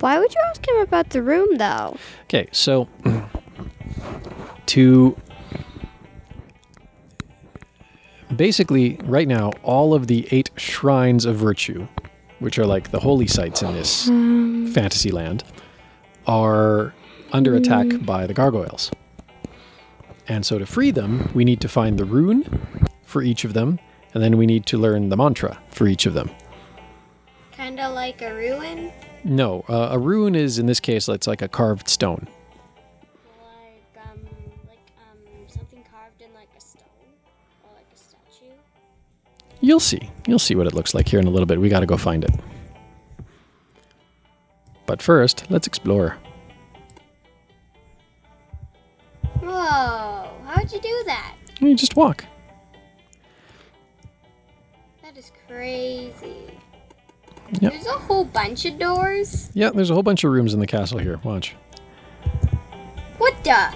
Why 0.00 0.18
would 0.18 0.34
you 0.34 0.40
ask 0.46 0.66
him 0.68 0.76
about 0.78 1.10
the 1.10 1.22
room 1.22 1.56
though? 1.58 1.96
Okay, 2.24 2.48
so 2.50 2.88
to 4.72 5.14
basically 8.34 8.98
right 9.04 9.28
now 9.28 9.50
all 9.62 9.92
of 9.92 10.06
the 10.06 10.26
eight 10.30 10.50
shrines 10.56 11.26
of 11.26 11.36
virtue, 11.36 11.86
which 12.38 12.58
are 12.58 12.64
like 12.64 12.90
the 12.90 12.98
holy 12.98 13.26
sites 13.26 13.60
in 13.60 13.74
this 13.74 14.06
fantasy 14.72 15.10
land, 15.10 15.44
are 16.26 16.94
under 17.32 17.54
attack 17.54 17.86
by 18.06 18.26
the 18.26 18.32
gargoyles. 18.32 18.90
And 20.26 20.46
so 20.46 20.58
to 20.58 20.64
free 20.64 20.90
them, 20.90 21.30
we 21.34 21.44
need 21.44 21.60
to 21.60 21.68
find 21.68 21.98
the 21.98 22.06
rune 22.06 22.44
for 23.02 23.20
each 23.20 23.44
of 23.44 23.52
them, 23.52 23.78
and 24.14 24.22
then 24.22 24.38
we 24.38 24.46
need 24.46 24.64
to 24.66 24.78
learn 24.78 25.10
the 25.10 25.18
mantra 25.18 25.58
for 25.68 25.86
each 25.86 26.06
of 26.06 26.14
them. 26.14 26.30
Kinda 27.50 27.90
like 27.90 28.22
a 28.22 28.32
ruin? 28.32 28.90
No, 29.22 29.66
uh, 29.68 29.88
a 29.90 29.98
rune 29.98 30.34
is 30.34 30.58
in 30.58 30.64
this 30.64 30.80
case 30.80 31.10
it's 31.10 31.26
like 31.26 31.42
a 31.42 31.48
carved 31.48 31.90
stone. 31.90 32.26
You'll 39.62 39.80
see. 39.80 40.10
You'll 40.26 40.38
see 40.40 40.54
what 40.56 40.66
it 40.66 40.74
looks 40.74 40.92
like 40.92 41.08
here 41.08 41.20
in 41.20 41.26
a 41.26 41.30
little 41.30 41.46
bit. 41.46 41.58
We 41.60 41.68
got 41.68 41.80
to 41.80 41.86
go 41.86 41.96
find 41.96 42.24
it. 42.24 42.32
But 44.86 45.00
first, 45.00 45.50
let's 45.50 45.66
explore. 45.68 46.18
Whoa! 49.40 50.30
How'd 50.44 50.70
you 50.72 50.80
do 50.80 51.02
that? 51.06 51.36
You 51.60 51.74
just 51.76 51.94
walk. 51.96 52.24
That 55.02 55.16
is 55.16 55.30
crazy. 55.46 56.58
Yep. 57.60 57.72
There's 57.72 57.86
a 57.86 57.92
whole 57.92 58.24
bunch 58.24 58.64
of 58.64 58.78
doors. 58.78 59.50
Yeah, 59.54 59.70
there's 59.70 59.90
a 59.90 59.94
whole 59.94 60.02
bunch 60.02 60.24
of 60.24 60.32
rooms 60.32 60.54
in 60.54 60.60
the 60.60 60.66
castle 60.66 60.98
here. 60.98 61.20
Watch. 61.22 61.54
What 63.18 63.34
the? 63.44 63.72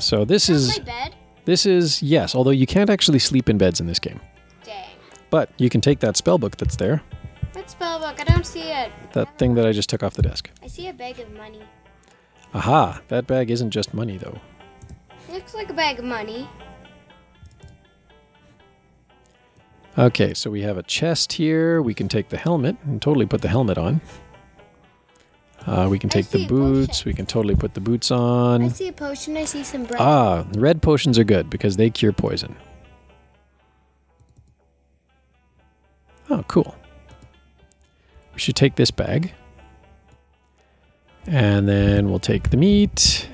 So 0.00 0.24
this 0.24 0.48
is 0.48 0.78
My 0.78 0.84
bed? 0.84 1.14
this 1.44 1.66
is 1.66 2.02
yes, 2.02 2.34
although 2.36 2.50
you 2.50 2.66
can't 2.66 2.90
actually 2.90 3.18
sleep 3.18 3.48
in 3.48 3.58
beds 3.58 3.80
in 3.80 3.86
this 3.86 3.98
game. 3.98 4.20
But 5.32 5.48
you 5.56 5.70
can 5.70 5.80
take 5.80 6.00
that 6.00 6.18
spell 6.18 6.36
book 6.36 6.58
that's 6.58 6.76
there, 6.76 7.02
What 7.54 7.70
spell 7.70 7.98
book? 7.98 8.20
I 8.20 8.24
don't 8.24 8.44
see 8.44 8.70
it. 8.70 8.92
that 9.14 9.38
thing 9.38 9.54
that 9.54 9.66
I 9.66 9.72
just 9.72 9.88
took 9.88 10.02
off 10.02 10.12
the 10.12 10.20
desk. 10.20 10.50
I 10.62 10.66
see 10.66 10.88
a 10.88 10.92
bag 10.92 11.18
of 11.20 11.32
money. 11.32 11.62
Aha, 12.52 13.00
that 13.08 13.26
bag 13.26 13.50
isn't 13.50 13.70
just 13.70 13.94
money 13.94 14.18
though. 14.18 14.38
Looks 15.30 15.54
like 15.54 15.70
a 15.70 15.72
bag 15.72 15.98
of 15.98 16.04
money. 16.04 16.46
Okay, 19.96 20.34
so 20.34 20.50
we 20.50 20.60
have 20.60 20.76
a 20.76 20.82
chest 20.82 21.32
here. 21.32 21.80
We 21.80 21.94
can 21.94 22.08
take 22.08 22.28
the 22.28 22.36
helmet 22.36 22.76
and 22.84 23.00
totally 23.00 23.24
put 23.24 23.40
the 23.40 23.48
helmet 23.48 23.78
on. 23.78 24.02
Uh, 25.66 25.86
we 25.90 25.98
can 25.98 26.10
take 26.10 26.28
the 26.28 26.46
boots. 26.46 27.06
We 27.06 27.14
can 27.14 27.24
totally 27.24 27.54
put 27.56 27.72
the 27.72 27.80
boots 27.80 28.10
on. 28.10 28.64
I 28.64 28.68
see 28.68 28.88
a 28.88 28.92
potion. 28.92 29.38
I 29.38 29.46
see 29.46 29.64
some 29.64 29.84
bread. 29.84 29.98
Ah, 29.98 30.44
red 30.56 30.82
potions 30.82 31.18
are 31.18 31.24
good 31.24 31.48
because 31.48 31.78
they 31.78 31.88
cure 31.88 32.12
poison. 32.12 32.54
Oh, 36.30 36.44
cool. 36.48 36.74
We 38.34 38.38
should 38.40 38.56
take 38.56 38.76
this 38.76 38.90
bag. 38.90 39.32
And 41.26 41.68
then 41.68 42.08
we'll 42.10 42.18
take 42.18 42.50
the 42.50 42.56
meat. 42.56 43.28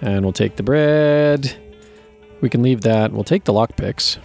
And 0.00 0.24
we'll 0.24 0.32
take 0.32 0.56
the 0.56 0.62
bread. 0.62 1.54
We 2.40 2.48
can 2.48 2.62
leave 2.62 2.80
that. 2.82 3.12
We'll 3.12 3.24
take 3.24 3.44
the 3.44 3.52
lockpicks. 3.52 4.18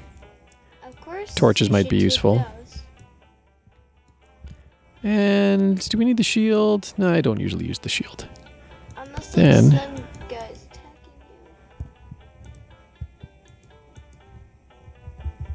of 0.86 1.00
course. 1.02 1.34
torches 1.36 1.70
might 1.70 1.90
be 1.90 1.98
useful. 1.98 2.36
those. 2.38 2.82
And 5.04 5.90
do 5.90 5.98
we 5.98 6.06
need 6.06 6.18
the 6.18 6.24
shield? 6.24 6.94
No, 6.98 7.12
I 7.14 7.22
don't 7.22 7.40
usually 7.40 7.66
use 7.66 7.80
the 7.80 7.90
shield. 7.90 8.28
Unless 8.96 9.34
Then- 9.34 9.70
there's 9.70 9.82
some 9.84 9.96
guys 10.30 10.66
attacking 10.72 10.92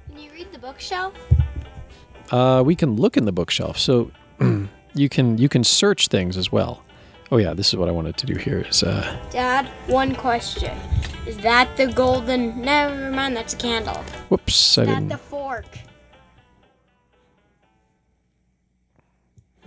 you. 0.09 0.15
Can 0.15 0.19
you 0.23 0.31
read 0.33 0.53
the 0.53 0.59
bookshelf? 0.59 1.15
Uh, 2.33 2.63
we 2.65 2.75
can 2.75 2.97
look 2.97 3.17
in 3.19 3.27
the 3.27 3.33
bookshelf, 3.33 3.79
so 3.79 4.11
you 4.95 5.09
can 5.11 5.37
you 5.37 5.49
can 5.49 5.63
search 5.63 6.09
things 6.09 6.37
as 6.39 6.51
well. 6.51 6.83
Oh 7.31 7.37
yeah, 7.37 7.53
this 7.53 7.69
is 7.69 7.77
what 7.77 7.89
I 7.89 7.93
wanted 7.93 8.17
to 8.17 8.27
do 8.27 8.35
here. 8.37 8.61
Is 8.61 8.83
uh, 8.83 9.19
Dad, 9.31 9.67
one 9.87 10.15
question. 10.15 10.77
Is 11.27 11.37
that 11.39 11.77
the 11.77 11.87
golden? 11.87 12.63
Never 12.63 13.11
mind. 13.11 13.37
That's 13.37 13.53
a 13.53 13.57
candle. 13.59 13.97
whoops, 14.31 14.79
I 14.79 14.87
that 14.87 14.95
didn't. 14.95 15.09
the 15.09 15.19
fork? 15.19 15.67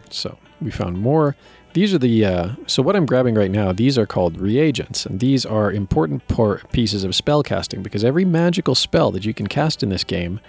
So 0.10 0.38
we 0.60 0.72
found 0.72 0.98
more. 0.98 1.36
These 1.74 1.94
are 1.94 2.00
the 2.00 2.26
uh, 2.26 2.50
so 2.66 2.82
what 2.82 2.96
I'm 2.96 3.06
grabbing 3.06 3.36
right 3.36 3.52
now. 3.52 3.74
These 3.74 3.98
are 4.00 4.08
called 4.08 4.40
reagents, 4.40 5.06
and 5.06 5.20
these 5.20 5.46
are 5.46 5.72
important 5.72 6.28
por- 6.28 6.62
pieces 6.72 7.04
of 7.04 7.14
spell 7.14 7.44
casting 7.44 7.84
because 7.84 8.04
every 8.04 8.26
magical 8.26 8.74
spell 8.74 9.12
that 9.12 9.24
you 9.24 9.36
can 9.36 9.46
cast 9.46 9.84
in 9.84 9.90
this 9.90 10.04
game 10.04 10.40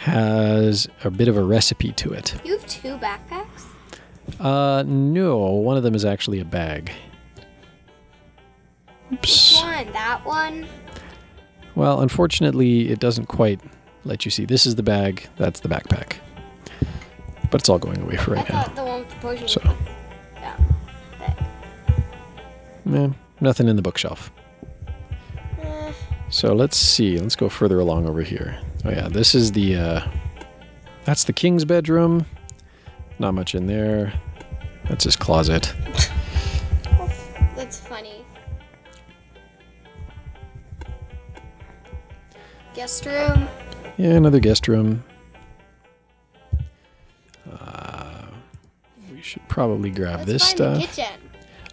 has 0.00 0.88
a 1.04 1.10
bit 1.10 1.28
of 1.28 1.36
a 1.36 1.42
recipe 1.44 1.92
to 1.92 2.12
it. 2.12 2.34
You 2.44 2.56
have 2.56 2.66
two 2.66 2.96
backpacks. 2.96 3.66
Uh, 4.38 4.82
no, 4.86 5.38
one 5.46 5.76
of 5.76 5.82
them 5.82 5.94
is 5.94 6.04
actually 6.04 6.40
a 6.40 6.44
bag. 6.44 6.90
Which 9.08 9.20
Oops. 9.20 9.56
one? 9.56 9.92
That 9.92 10.24
one. 10.24 10.66
Well, 11.74 12.00
unfortunately, 12.00 12.88
it 12.90 12.98
doesn't 13.00 13.26
quite 13.26 13.60
let 14.04 14.24
you 14.24 14.30
see. 14.30 14.44
This 14.46 14.64
is 14.66 14.76
the 14.76 14.82
bag. 14.82 15.28
That's 15.36 15.60
the 15.60 15.68
backpack. 15.68 16.16
But 17.50 17.60
it's 17.60 17.68
all 17.68 17.78
going 17.78 18.00
away 18.00 18.16
for 18.16 18.32
I 18.32 18.40
right 18.40 18.48
now. 18.50 18.62
thought 18.62 18.76
the 18.76 18.84
one 18.84 19.00
with 19.00 19.10
the 19.10 19.16
potion. 19.16 19.48
So. 19.48 19.76
Yeah. 20.36 20.56
Eh, 22.92 23.08
nothing 23.40 23.68
in 23.68 23.76
the 23.76 23.82
bookshelf. 23.82 24.30
So 26.30 26.54
let's 26.54 26.76
see. 26.76 27.18
Let's 27.18 27.36
go 27.36 27.48
further 27.48 27.80
along 27.80 28.08
over 28.08 28.22
here. 28.22 28.58
Oh 28.84 28.90
yeah, 28.90 29.08
this 29.08 29.34
is 29.34 29.52
the. 29.52 29.76
Uh, 29.76 30.08
that's 31.04 31.24
the 31.24 31.32
king's 31.32 31.64
bedroom. 31.64 32.24
Not 33.18 33.34
much 33.34 33.54
in 33.54 33.66
there. 33.66 34.12
That's 34.88 35.04
his 35.04 35.16
closet. 35.16 35.74
that's 37.56 37.80
funny. 37.80 38.24
Guest 42.74 43.04
room. 43.06 43.48
Yeah, 43.96 44.10
another 44.10 44.40
guest 44.40 44.68
room. 44.68 45.04
Uh, 47.50 48.26
we 49.12 49.20
should 49.20 49.46
probably 49.48 49.90
grab 49.90 50.20
Let's 50.20 50.26
this 50.26 50.44
stuff. 50.44 50.80
the 50.80 50.86
kitchen. 50.86 51.20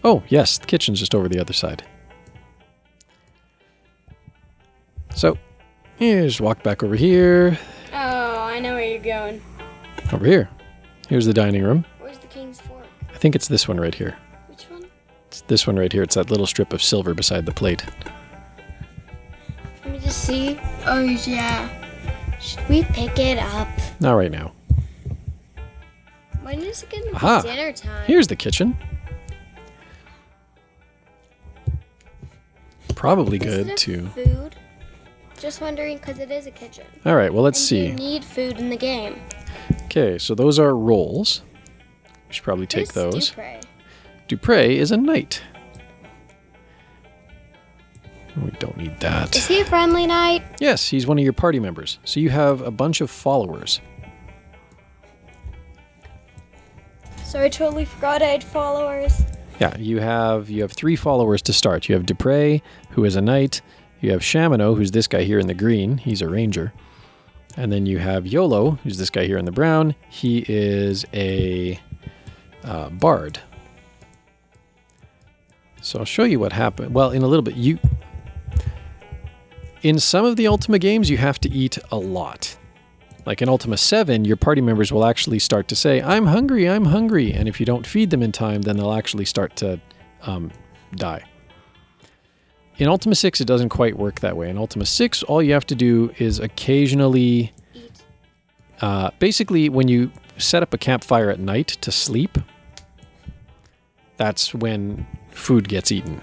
Oh, 0.04 0.24
yes, 0.28 0.58
the 0.58 0.66
kitchen's 0.66 1.00
just 1.00 1.14
over 1.16 1.30
the 1.30 1.40
other 1.40 1.54
side. 1.54 1.84
So, 5.16 5.38
yeah, 6.00 6.24
just 6.24 6.42
walk 6.42 6.64
back 6.64 6.84
over 6.84 6.96
here. 6.96 7.58
Oh, 7.94 8.40
I 8.40 8.60
know 8.60 8.76
where 8.76 8.86
you're 8.86 9.00
going. 9.04 9.42
Over 10.14 10.26
here. 10.26 10.50
Here's 11.10 11.26
the 11.26 11.34
dining 11.34 11.64
room. 11.64 11.86
Where's 12.00 12.18
the 12.20 12.28
king's 12.28 12.62
fork? 12.62 12.86
I 13.14 13.18
think 13.18 13.36
it's 13.36 13.48
this 13.48 13.68
one 13.68 13.80
right 13.80 13.96
here. 13.96 14.16
Which 14.48 14.64
one? 14.66 14.86
It's 15.28 15.42
this 15.42 15.66
one 15.66 15.78
right 15.78 15.92
here. 15.92 16.04
It's 16.04 16.16
that 16.16 16.30
little 16.30 16.46
strip 16.46 16.74
of 16.74 16.84
silver 16.84 17.14
beside 17.14 17.46
the 17.46 17.52
plate. 17.54 17.84
Let 19.84 19.94
me 19.94 20.00
just 20.00 20.24
see. 20.24 20.60
Oh 20.86 21.00
yeah. 21.00 21.70
Should 22.40 22.68
we 22.70 22.84
pick 22.84 23.18
it 23.18 23.40
up? 23.40 23.68
Not 24.00 24.14
right 24.14 24.32
now. 24.32 24.52
When 26.42 26.62
is 26.62 26.84
it 26.84 26.90
gonna 26.90 27.12
Aha. 27.14 27.42
be 27.42 27.50
dinner 27.50 27.72
time? 27.74 28.06
Here's 28.06 28.28
the 28.28 28.36
kitchen. 28.36 28.78
Probably 32.96 33.38
Is 33.38 33.44
good 33.66 33.78
to. 33.78 34.08
Food. 34.10 34.56
Just 35.38 35.62
wondering 35.62 35.98
because 35.98 36.20
it 36.20 36.32
is 36.32 36.48
a 36.48 36.52
kitchen. 36.52 36.86
All 37.06 37.16
right, 37.16 37.32
well, 37.32 37.44
let's 37.44 37.60
and 37.60 37.68
see. 37.68 37.86
You 37.88 37.94
need 37.94 38.24
food 38.24 38.58
in 38.58 38.70
the 38.70 38.78
game. 38.78 39.22
Okay, 39.86 40.18
so 40.18 40.34
those 40.34 40.58
are 40.58 40.76
rolls. 40.76 41.44
We 42.28 42.34
should 42.34 42.44
probably 42.44 42.66
take 42.66 42.92
Who's 42.92 43.12
those. 43.12 43.30
Dupre? 43.30 43.62
Dupre 44.28 44.76
is 44.78 44.92
a 44.92 44.98
knight. 44.98 45.42
We 48.44 48.52
don't 48.60 48.78
need 48.78 49.00
that. 49.00 49.36
Is 49.36 49.48
he 49.48 49.62
a 49.62 49.66
friendly 49.66 50.06
knight? 50.06 50.44
Yes, 50.60 50.88
he's 50.88 51.08
one 51.08 51.18
of 51.18 51.24
your 51.24 51.34
party 51.34 51.60
members. 51.60 52.00
So 52.04 52.20
you 52.20 52.30
have 52.30 52.62
a 52.62 52.72
bunch 52.72 53.02
of 53.02 53.10
followers. 53.10 53.82
So 57.24 57.42
I 57.42 57.50
totally 57.50 57.86
forgot 57.86 58.22
I 58.22 58.28
had 58.28 58.44
followers. 58.44 59.22
Yeah, 59.60 59.76
you 59.78 60.00
have 60.00 60.50
you 60.50 60.62
have 60.62 60.72
three 60.72 60.96
followers 60.96 61.42
to 61.44 61.54
start. 61.54 61.90
You 61.90 61.96
have 61.96 62.06
Dupre, 62.06 62.62
who 62.92 63.06
is 63.06 63.16
a 63.16 63.22
knight. 63.22 63.62
You 64.00 64.12
have 64.12 64.22
Shamino, 64.22 64.78
who's 64.78 64.92
this 64.92 65.08
guy 65.08 65.24
here 65.24 65.40
in 65.40 65.48
the 65.48 65.54
green. 65.54 65.98
He's 65.98 66.22
a 66.22 66.30
ranger. 66.30 66.74
And 67.56 67.72
then 67.72 67.86
you 67.86 67.98
have 67.98 68.26
Iolo, 68.26 68.80
who's 68.80 68.98
this 68.98 69.10
guy 69.10 69.26
here 69.26 69.38
in 69.38 69.46
the 69.46 69.52
brown. 69.52 69.96
He 70.10 70.46
is 70.48 71.06
a 71.14 71.80
uh, 72.64 72.90
bard. 72.90 73.40
So 75.82 76.00
I'll 76.00 76.06
show 76.06 76.24
you 76.24 76.40
what 76.40 76.54
happened. 76.54 76.94
Well, 76.94 77.12
in 77.12 77.24
a 77.24 77.28
little 77.28 77.42
bit, 77.42 77.56
you. 77.56 77.80
In 79.82 80.00
some 80.00 80.26
of 80.26 80.36
the 80.36 80.48
Ultima 80.48 80.80
games, 80.80 81.10
you 81.10 81.18
have 81.18 81.40
to 81.40 81.50
eat 81.50 81.80
a 81.92 81.98
lot. 81.98 82.58
Like 83.26 83.42
in 83.42 83.50
Ultima 83.50 83.78
7, 83.78 84.26
your 84.26 84.38
party 84.38 84.62
members 84.62 84.92
will 84.92 85.06
actually 85.06 85.40
start 85.40 85.68
to 85.70 85.76
say, 85.76 86.02
I'm 86.02 86.28
hungry, 86.28 86.70
I'm 86.70 86.86
hungry. 86.86 87.34
And 87.34 87.48
if 87.48 87.60
you 87.60 87.66
don't 87.66 87.86
feed 87.86 88.10
them 88.10 88.22
in 88.22 88.32
time, 88.32 88.62
then 88.62 88.78
they'll 88.78 88.94
actually 88.94 89.26
start 89.26 89.56
to 89.58 89.80
um, 90.22 90.52
die. 90.96 91.24
In 92.80 92.88
Ultima 92.88 93.16
6, 93.16 93.42
it 93.42 93.46
doesn't 93.46 93.70
quite 93.70 93.98
work 93.98 94.20
that 94.20 94.38
way. 94.38 94.50
In 94.50 94.58
Ultima 94.58 94.86
6, 94.86 95.24
all 95.24 95.42
you 95.42 95.54
have 95.54 95.66
to 95.68 95.76
do 95.76 96.14
is 96.20 96.40
occasionally, 96.40 97.52
uh, 98.82 99.10
basically, 99.18 99.68
when 99.70 99.88
you 99.88 100.12
set 100.38 100.62
up 100.62 100.74
a 100.74 100.78
campfire 100.78 101.32
at 101.32 101.40
night 101.40 101.68
to 101.82 101.92
sleep, 101.92 102.38
that's 104.18 104.54
when 104.54 105.08
food 105.32 105.68
gets 105.68 105.92
eaten. 105.92 106.22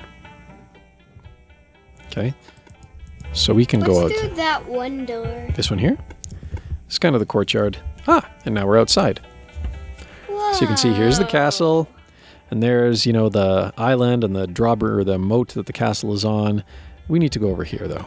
Okay? 2.06 2.32
So 3.32 3.52
we 3.52 3.66
can 3.66 3.80
go 3.80 4.04
out. 4.04 4.10
Let's 4.10 4.22
do 4.22 4.34
that 4.36 4.68
one 4.68 5.06
door. 5.06 5.48
This 5.56 5.70
one 5.70 5.80
here? 5.80 5.98
It's 6.86 7.00
kind 7.00 7.16
of 7.16 7.20
the 7.20 7.26
courtyard. 7.26 7.78
Ah, 8.06 8.30
and 8.44 8.54
now 8.54 8.66
we're 8.66 8.78
outside. 8.78 9.20
So 10.28 10.60
you 10.60 10.66
can 10.68 10.76
see 10.76 10.92
here's 10.92 11.18
the 11.18 11.24
castle, 11.24 11.88
and 12.50 12.62
there's, 12.62 13.06
you 13.06 13.12
know, 13.12 13.28
the 13.28 13.72
island 13.76 14.24
and 14.24 14.34
the 14.34 14.46
drawbridge 14.46 15.00
or 15.00 15.04
the 15.04 15.18
moat 15.18 15.48
that 15.50 15.66
the 15.66 15.72
castle 15.72 16.12
is 16.12 16.24
on. 16.24 16.62
We 17.08 17.18
need 17.18 17.32
to 17.32 17.38
go 17.38 17.48
over 17.48 17.64
here 17.64 17.86
though. 17.88 18.06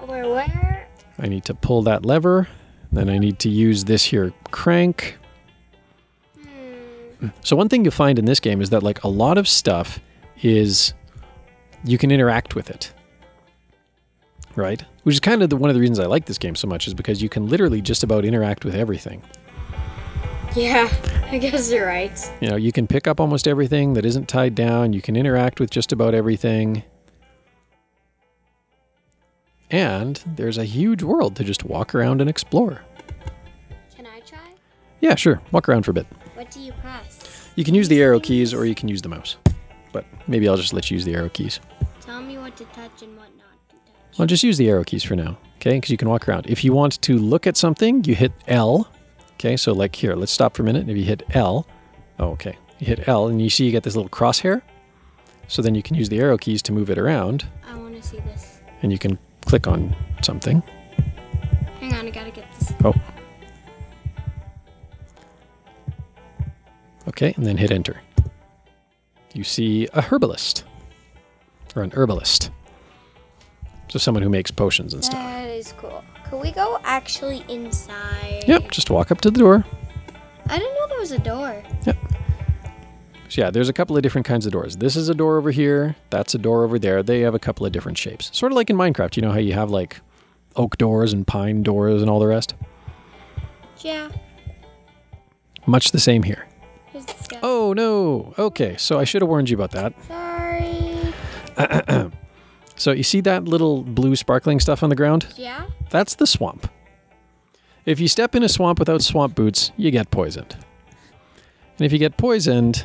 Over 0.00 0.28
where? 0.30 0.88
I 1.18 1.28
need 1.28 1.44
to 1.44 1.54
pull 1.54 1.82
that 1.82 2.04
lever. 2.04 2.48
Then 2.92 3.08
I 3.08 3.18
need 3.18 3.38
to 3.40 3.48
use 3.48 3.84
this 3.84 4.04
here 4.04 4.32
crank. 4.50 5.18
Hmm. 6.40 7.28
So 7.42 7.56
one 7.56 7.68
thing 7.68 7.84
you'll 7.84 7.92
find 7.92 8.18
in 8.18 8.24
this 8.24 8.40
game 8.40 8.60
is 8.60 8.70
that 8.70 8.82
like 8.82 9.02
a 9.04 9.08
lot 9.08 9.38
of 9.38 9.48
stuff 9.48 9.98
is 10.42 10.94
you 11.84 11.98
can 11.98 12.10
interact 12.10 12.54
with 12.54 12.70
it. 12.70 12.92
Right? 14.54 14.82
Which 15.02 15.14
is 15.14 15.20
kind 15.20 15.42
of 15.42 15.50
the, 15.50 15.56
one 15.56 15.68
of 15.68 15.74
the 15.74 15.80
reasons 15.80 15.98
I 15.98 16.06
like 16.06 16.26
this 16.26 16.38
game 16.38 16.54
so 16.54 16.66
much 16.66 16.86
is 16.86 16.94
because 16.94 17.22
you 17.22 17.28
can 17.28 17.48
literally 17.48 17.82
just 17.82 18.02
about 18.02 18.24
interact 18.24 18.64
with 18.64 18.74
everything. 18.74 19.22
Yeah, 20.56 20.90
I 21.30 21.36
guess 21.36 21.70
you're 21.70 21.86
right. 21.86 22.18
You 22.40 22.48
know, 22.48 22.56
you 22.56 22.72
can 22.72 22.86
pick 22.86 23.06
up 23.06 23.20
almost 23.20 23.46
everything 23.46 23.92
that 23.92 24.06
isn't 24.06 24.26
tied 24.26 24.54
down. 24.54 24.94
You 24.94 25.02
can 25.02 25.14
interact 25.14 25.60
with 25.60 25.68
just 25.68 25.92
about 25.92 26.14
everything. 26.14 26.82
And 29.70 30.22
there's 30.34 30.56
a 30.56 30.64
huge 30.64 31.02
world 31.02 31.36
to 31.36 31.44
just 31.44 31.64
walk 31.64 31.94
around 31.94 32.22
and 32.22 32.30
explore. 32.30 32.80
Can 33.94 34.06
I 34.06 34.20
try? 34.20 34.54
Yeah, 35.00 35.14
sure. 35.16 35.42
Walk 35.52 35.68
around 35.68 35.82
for 35.82 35.90
a 35.90 35.94
bit. 35.94 36.06
What 36.34 36.50
do 36.50 36.60
you 36.60 36.72
press? 36.72 37.50
You 37.54 37.64
can 37.64 37.74
use 37.74 37.88
the 37.88 38.00
arrow 38.00 38.20
keys 38.20 38.54
or 38.54 38.64
you 38.64 38.74
can 38.74 38.88
use 38.88 39.02
the 39.02 39.10
mouse. 39.10 39.36
But 39.92 40.06
maybe 40.26 40.48
I'll 40.48 40.56
just 40.56 40.72
let 40.72 40.90
you 40.90 40.94
use 40.94 41.04
the 41.04 41.14
arrow 41.14 41.28
keys. 41.28 41.60
Tell 42.00 42.22
me 42.22 42.38
what 42.38 42.56
to 42.56 42.64
touch 42.66 43.02
and 43.02 43.14
what 43.16 43.28
not 43.36 43.68
to 43.68 43.76
touch. 43.76 44.20
I'll 44.20 44.26
just 44.26 44.42
use 44.42 44.56
the 44.56 44.70
arrow 44.70 44.84
keys 44.84 45.02
for 45.02 45.16
now, 45.16 45.36
okay? 45.56 45.76
Because 45.76 45.90
you 45.90 45.98
can 45.98 46.08
walk 46.08 46.26
around. 46.26 46.46
If 46.46 46.64
you 46.64 46.72
want 46.72 47.02
to 47.02 47.18
look 47.18 47.46
at 47.46 47.58
something, 47.58 48.04
you 48.04 48.14
hit 48.14 48.32
L. 48.48 48.88
Okay, 49.36 49.56
so 49.56 49.72
like 49.72 49.94
here, 49.94 50.14
let's 50.16 50.32
stop 50.32 50.56
for 50.56 50.62
a 50.62 50.64
minute. 50.64 50.88
If 50.88 50.96
you 50.96 51.04
hit 51.04 51.22
L, 51.30 51.66
oh, 52.18 52.28
okay, 52.30 52.56
you 52.78 52.86
hit 52.86 53.06
L 53.06 53.28
and 53.28 53.40
you 53.40 53.50
see 53.50 53.66
you 53.66 53.70
get 53.70 53.82
this 53.82 53.94
little 53.94 54.08
crosshair. 54.08 54.62
So 55.48 55.60
then 55.62 55.74
you 55.74 55.82
can 55.82 55.94
use 55.94 56.08
the 56.08 56.18
arrow 56.18 56.38
keys 56.38 56.62
to 56.62 56.72
move 56.72 56.90
it 56.90 56.98
around 56.98 57.46
I 57.68 57.76
want 57.76 57.94
to 57.94 58.02
see 58.02 58.16
this. 58.18 58.58
and 58.82 58.90
you 58.90 58.98
can 58.98 59.18
click 59.44 59.66
on 59.68 59.94
something. 60.22 60.62
Hang 61.80 61.92
on, 61.94 62.06
I 62.06 62.10
gotta 62.10 62.30
get 62.30 62.46
this. 62.58 62.72
Oh. 62.84 62.94
Okay, 67.08 67.32
and 67.36 67.46
then 67.46 67.56
hit 67.56 67.70
enter. 67.70 68.00
You 69.34 69.44
see 69.44 69.86
a 69.92 70.00
herbalist 70.00 70.64
or 71.76 71.82
an 71.82 71.92
herbalist. 71.94 72.50
So 73.88 73.98
someone 73.98 74.22
who 74.22 74.28
makes 74.28 74.50
potions 74.50 74.94
and 74.94 75.04
stuff. 75.04 75.20
That 75.20 75.48
is 75.48 75.72
cool. 75.76 76.04
Could 76.28 76.40
we 76.40 76.50
go 76.50 76.80
actually 76.84 77.44
inside? 77.48 78.44
Yep, 78.46 78.70
just 78.72 78.90
walk 78.90 79.12
up 79.12 79.20
to 79.22 79.30
the 79.30 79.38
door. 79.38 79.64
I 80.48 80.58
didn't 80.58 80.74
know 80.74 80.86
there 80.88 80.98
was 80.98 81.12
a 81.12 81.18
door. 81.18 81.62
Yep. 81.86 81.96
So 83.28 83.42
yeah, 83.42 83.50
there's 83.50 83.68
a 83.68 83.72
couple 83.72 83.96
of 83.96 84.02
different 84.02 84.26
kinds 84.26 84.46
of 84.46 84.52
doors. 84.52 84.76
This 84.76 84.96
is 84.96 85.08
a 85.08 85.14
door 85.14 85.36
over 85.36 85.50
here. 85.50 85.96
That's 86.10 86.34
a 86.34 86.38
door 86.38 86.64
over 86.64 86.78
there. 86.78 87.02
They 87.02 87.20
have 87.20 87.34
a 87.34 87.38
couple 87.38 87.66
of 87.66 87.72
different 87.72 87.98
shapes. 87.98 88.30
Sort 88.36 88.52
of 88.52 88.56
like 88.56 88.70
in 88.70 88.76
Minecraft. 88.76 89.16
You 89.16 89.22
know 89.22 89.32
how 89.32 89.38
you 89.38 89.52
have 89.52 89.70
like 89.70 90.00
oak 90.54 90.78
doors 90.78 91.12
and 91.12 91.26
pine 91.26 91.62
doors 91.62 92.02
and 92.02 92.10
all 92.10 92.20
the 92.20 92.26
rest? 92.26 92.54
Yeah. 93.78 94.10
Much 95.66 95.90
the 95.90 96.00
same 96.00 96.22
here. 96.22 96.46
Here's 96.86 97.06
the 97.06 97.22
stuff. 97.22 97.40
Oh 97.42 97.72
no. 97.72 98.34
Okay, 98.38 98.76
so 98.76 98.98
I 98.98 99.04
should 99.04 99.22
have 99.22 99.28
warned 99.28 99.50
you 99.50 99.60
about 99.60 99.72
that. 99.72 99.92
Sorry. 100.06 101.12
So 102.76 102.92
you 102.92 103.02
see 103.02 103.20
that 103.22 103.44
little 103.44 103.82
blue 103.82 104.16
sparkling 104.16 104.60
stuff 104.60 104.82
on 104.82 104.90
the 104.90 104.96
ground? 104.96 105.26
Yeah. 105.36 105.66
That's 105.90 106.14
the 106.14 106.26
swamp. 106.26 106.70
If 107.86 108.00
you 108.00 108.08
step 108.08 108.34
in 108.34 108.42
a 108.42 108.48
swamp 108.48 108.78
without 108.78 109.02
swamp 109.02 109.34
boots, 109.34 109.72
you 109.76 109.90
get 109.90 110.10
poisoned. 110.10 110.56
And 111.78 111.86
if 111.86 111.92
you 111.92 111.98
get 111.98 112.16
poisoned, 112.16 112.84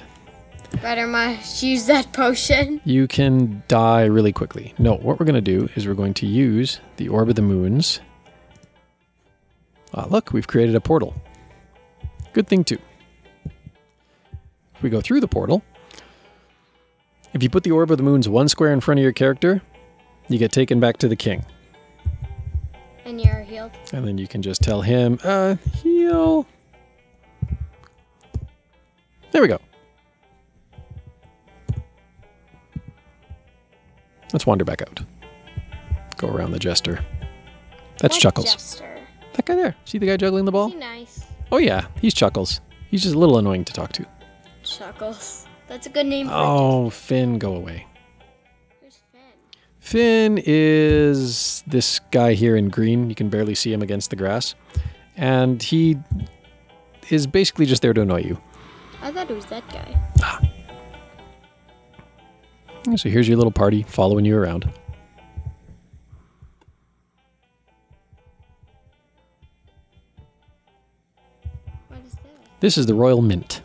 Better 0.82 1.06
must 1.08 1.62
use 1.64 1.86
that 1.88 2.14
potion. 2.14 2.80
you 2.86 3.06
can 3.08 3.62
die 3.68 4.06
really 4.06 4.32
quickly. 4.32 4.74
No, 4.78 4.96
what 4.96 5.20
we're 5.20 5.26
going 5.26 5.36
to 5.36 5.42
do 5.42 5.68
is 5.76 5.86
we're 5.86 5.94
going 5.94 6.14
to 6.16 6.26
use 6.26 6.80
the 6.96 7.10
Orb 7.10 7.28
of 7.30 7.36
the 7.36 7.42
Moons. 7.42 8.00
Ah, 9.94 10.06
look, 10.10 10.32
we've 10.32 10.48
created 10.48 10.76
a 10.76 10.80
portal. 10.80 11.14
Good 12.32 12.48
thing, 12.48 12.64
too. 12.64 12.78
If 14.76 14.82
we 14.82 14.90
go 14.90 15.02
through 15.02 15.20
the 15.20 15.28
portal, 15.28 15.62
if 17.34 17.44
you 17.44 17.50
put 17.50 17.64
the 17.64 17.72
Orb 17.72 17.92
of 17.92 17.98
the 17.98 18.04
Moons 18.04 18.30
one 18.30 18.48
square 18.48 18.72
in 18.72 18.80
front 18.80 19.00
of 19.00 19.04
your 19.04 19.12
character, 19.12 19.62
you 20.32 20.40
get 20.40 20.52
taken 20.52 20.80
back 20.80 20.98
to 20.98 21.08
the 21.08 21.16
king. 21.16 21.46
And 23.06 23.20
you're 23.20 23.42
healed. 23.42 23.72
And 23.94 24.08
then 24.08 24.18
you 24.18 24.28
can 24.28 24.42
just 24.42 24.62
tell 24.62 24.82
him, 24.82 25.20
uh, 25.24 25.56
heal. 25.82 26.46
There 29.32 29.42
we 29.42 29.48
go. 29.48 29.60
Let's 34.34 34.46
wander 34.46 34.64
back 34.64 34.82
out. 34.82 35.02
Go 36.18 36.30
around 36.30 36.52
the 36.52 36.60
jester. 36.60 37.04
That's 37.98 38.16
What 38.16 38.22
Chuckles. 38.22 38.52
Jester? 38.52 39.00
That 39.34 39.46
guy 39.46 39.56
there. 39.56 39.76
See 39.86 39.98
the 39.98 40.08
guy 40.08 40.18
juggling 40.18 40.46
the 40.46 40.52
ball? 40.52 40.70
nice? 40.70 41.26
Oh, 41.52 41.58
yeah. 41.58 41.88
He's 42.00 42.14
Chuckles. 42.14 42.62
He's 42.90 43.04
just 43.04 43.16
a 43.16 43.20
little 43.20 43.38
annoying 43.38 43.66
to 43.66 43.74
talk 43.74 43.92
to. 43.94 44.06
Chuckles. 44.64 45.48
That's 45.68 45.88
a 45.88 45.90
good 45.90 46.06
name 46.06 46.28
for 46.28 46.34
Oh, 46.36 46.90
Finn, 46.90 47.40
go 47.40 47.56
away. 47.56 47.88
A 49.94 49.98
Who's 49.98 50.04
Finn? 50.04 50.38
Finn 50.38 50.44
is 50.46 51.64
this 51.68 52.00
guy 52.12 52.34
here 52.34 52.56
in 52.56 52.70
green. 52.70 53.10
You 53.10 53.16
can 53.16 53.30
barely 53.30 53.56
see 53.56 53.72
him 53.74 53.82
against 53.82 54.10
the 54.10 54.16
grass. 54.16 54.56
And 55.18 55.62
he 55.62 55.98
is 57.10 57.28
basically 57.28 57.66
just 57.66 57.82
there 57.82 57.94
to 57.94 58.02
annoy 58.02 58.22
you. 58.22 58.42
I 59.02 59.12
thought 59.12 59.30
it 59.30 59.34
was 59.34 59.46
that 59.48 59.68
guy. 59.70 59.98
Ah. 60.22 60.42
So 62.96 63.10
here's 63.10 63.28
your 63.28 63.38
little 63.38 63.52
party 63.52 63.84
following 63.84 64.26
you 64.26 64.38
around. 64.38 64.64
What 71.88 72.00
is 72.06 72.14
that? 72.14 72.60
This 72.60 72.78
is 72.78 72.86
the 72.86 72.96
Royal 72.96 73.22
Mint. 73.22 73.62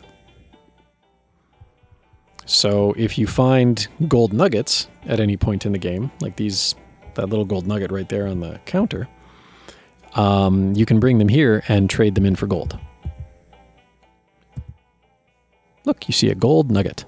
So 2.47 2.93
if 2.97 3.17
you 3.17 3.27
find 3.27 3.85
gold 4.07 4.31
nuggets 4.31 4.87
at 5.05 5.19
any 5.19 5.35
point 5.35 5.65
in 5.65 5.73
the 5.73 5.77
game, 5.77 6.09
like 6.21 6.37
these, 6.37 6.75
that 7.15 7.27
little 7.27 7.43
gold 7.43 7.67
nugget 7.67 7.91
right 7.91 8.07
there 8.07 8.25
on 8.25 8.39
the 8.39 8.57
counter, 8.65 9.07
um, 10.15 10.73
you 10.73 10.85
can 10.85 10.99
bring 11.01 11.17
them 11.19 11.27
here 11.27 11.61
and 11.67 11.89
trade 11.89 12.15
them 12.15 12.25
in 12.25 12.37
for 12.37 12.47
gold. 12.47 12.79
Look, 15.83 16.07
you 16.07 16.13
see 16.13 16.29
a 16.29 16.35
gold 16.35 16.71
nugget. 16.71 17.03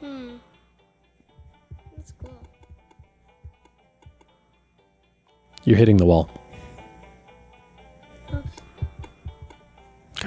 Hmm. 0.00 0.36
That's 1.96 2.12
cool. 2.22 2.46
You're 5.64 5.78
hitting 5.78 5.96
the 5.96 6.04
wall. 6.04 6.28
Oops. 8.34 8.46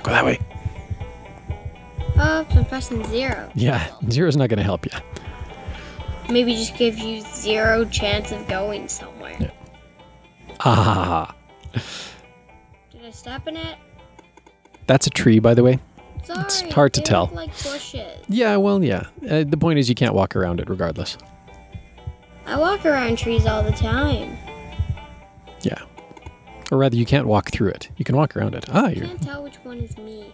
Go 0.01 0.11
that 0.11 0.25
way. 0.25 0.39
Oops, 2.19 2.55
I'm 2.55 2.65
pressing 2.65 3.03
zero. 3.05 3.51
Yeah, 3.55 3.87
zero's 4.09 4.35
not 4.37 4.49
going 4.49 4.57
to 4.57 4.63
help 4.63 4.85
you. 4.85 4.91
Maybe 6.29 6.55
just 6.55 6.75
give 6.75 6.97
you 6.97 7.21
zero 7.21 7.85
chance 7.85 8.31
of 8.31 8.47
going 8.47 8.87
somewhere. 8.87 9.37
Yeah. 9.39 9.51
Ah, 10.61 11.35
Did 11.73 13.05
I 13.05 13.11
step 13.11 13.47
in 13.47 13.55
it? 13.55 13.77
that's 14.87 15.05
a 15.05 15.09
tree, 15.09 15.39
by 15.39 15.53
the 15.53 15.63
way. 15.63 15.79
Sorry. 16.23 16.41
it's 16.41 16.61
hard 16.73 16.93
to 16.95 17.01
tell. 17.01 17.29
like 17.33 17.51
bushes. 17.63 18.19
Yeah, 18.27 18.57
well, 18.57 18.83
yeah. 18.83 19.07
Uh, 19.29 19.43
the 19.47 19.55
point 19.57 19.79
is, 19.79 19.87
you 19.87 19.95
can't 19.95 20.13
walk 20.13 20.35
around 20.35 20.59
it 20.59 20.69
regardless. 20.69 21.17
I 22.45 22.57
walk 22.57 22.85
around 22.85 23.17
trees 23.17 23.45
all 23.45 23.61
the 23.63 23.71
time. 23.71 24.37
Yeah. 25.61 25.81
Or 26.71 26.77
rather, 26.77 26.95
you 26.97 27.05
can't 27.05 27.27
walk 27.27 27.51
through 27.51 27.69
it. 27.69 27.89
You 27.97 28.03
can 28.03 28.15
walk 28.17 28.35
around 28.35 28.55
it. 28.55 28.65
Ah, 28.69 28.87
you're. 28.89 29.05
can't 29.05 29.21
tell 29.21 29.43
which 29.43 29.55
one 29.63 29.77
is 29.77 29.97
me. 29.97 30.33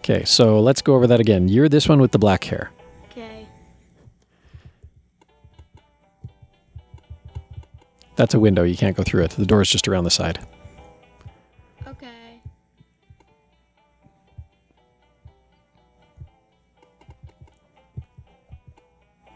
Okay, 0.00 0.24
so 0.24 0.60
let's 0.60 0.80
go 0.80 0.94
over 0.94 1.06
that 1.06 1.20
again. 1.20 1.46
You're 1.46 1.68
this 1.68 1.86
one 1.88 2.00
with 2.00 2.10
the 2.10 2.18
black 2.18 2.42
hair. 2.44 2.70
Okay. 3.10 3.46
That's 8.16 8.32
a 8.32 8.40
window. 8.40 8.62
You 8.62 8.76
can't 8.76 8.96
go 8.96 9.02
through 9.02 9.24
it. 9.24 9.32
The 9.32 9.44
door 9.44 9.60
is 9.60 9.68
just 9.68 9.86
around 9.86 10.04
the 10.04 10.10
side. 10.10 10.38
Okay. 11.86 12.40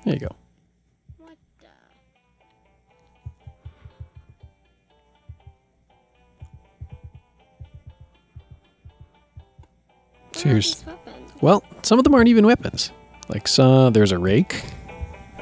There 0.05 0.15
you 0.15 0.21
go. 0.21 0.35
Cheers. 10.45 10.85
Well, 11.41 11.65
some 11.83 11.99
of 11.99 12.05
them 12.05 12.15
aren't 12.15 12.29
even 12.29 12.47
weapons. 12.47 12.93
Like, 13.29 13.49
so, 13.49 13.91
there's 13.91 14.13
a 14.13 14.19
rake, 14.19 14.63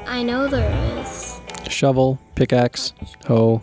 I 0.05 0.23
know 0.23 0.47
there 0.47 0.99
is. 0.99 1.39
shovel, 1.69 2.17
pickaxe, 2.35 2.93
hoe, 3.27 3.61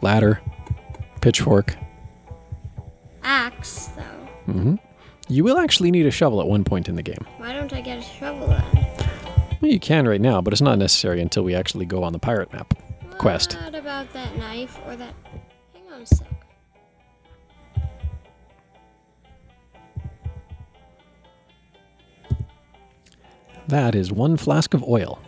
ladder, 0.00 0.40
pitchfork. 1.20 1.76
Axe, 3.24 3.86
though. 3.96 4.52
hmm 4.52 4.74
You 5.28 5.44
will 5.44 5.58
actually 5.58 5.90
need 5.90 6.06
a 6.06 6.10
shovel 6.10 6.40
at 6.40 6.46
one 6.48 6.64
point 6.64 6.88
in 6.88 6.94
the 6.96 7.02
game. 7.02 7.24
Why 7.38 7.52
don't 7.52 7.72
I 7.72 7.80
get 7.80 7.98
a 7.98 8.02
shovel 8.02 8.46
then? 8.48 8.64
Well, 9.60 9.70
you 9.70 9.78
can 9.80 10.08
right 10.08 10.20
now, 10.20 10.40
but 10.40 10.52
it's 10.52 10.62
not 10.62 10.78
necessary 10.78 11.20
until 11.20 11.44
we 11.44 11.54
actually 11.54 11.86
go 11.86 12.02
on 12.02 12.12
the 12.12 12.18
pirate 12.18 12.52
map. 12.52 12.74
Quest. 13.18 13.54
What 13.60 13.74
about 13.76 14.12
that 14.12 14.36
knife 14.36 14.76
or 14.86 14.96
that? 14.96 15.14
Hang 15.72 15.92
on 15.92 16.02
a 16.02 16.06
sec. 16.06 16.26
That 23.72 23.94
is 23.94 24.12
one 24.12 24.36
flask 24.36 24.74
of 24.74 24.84
oil. 24.84 25.18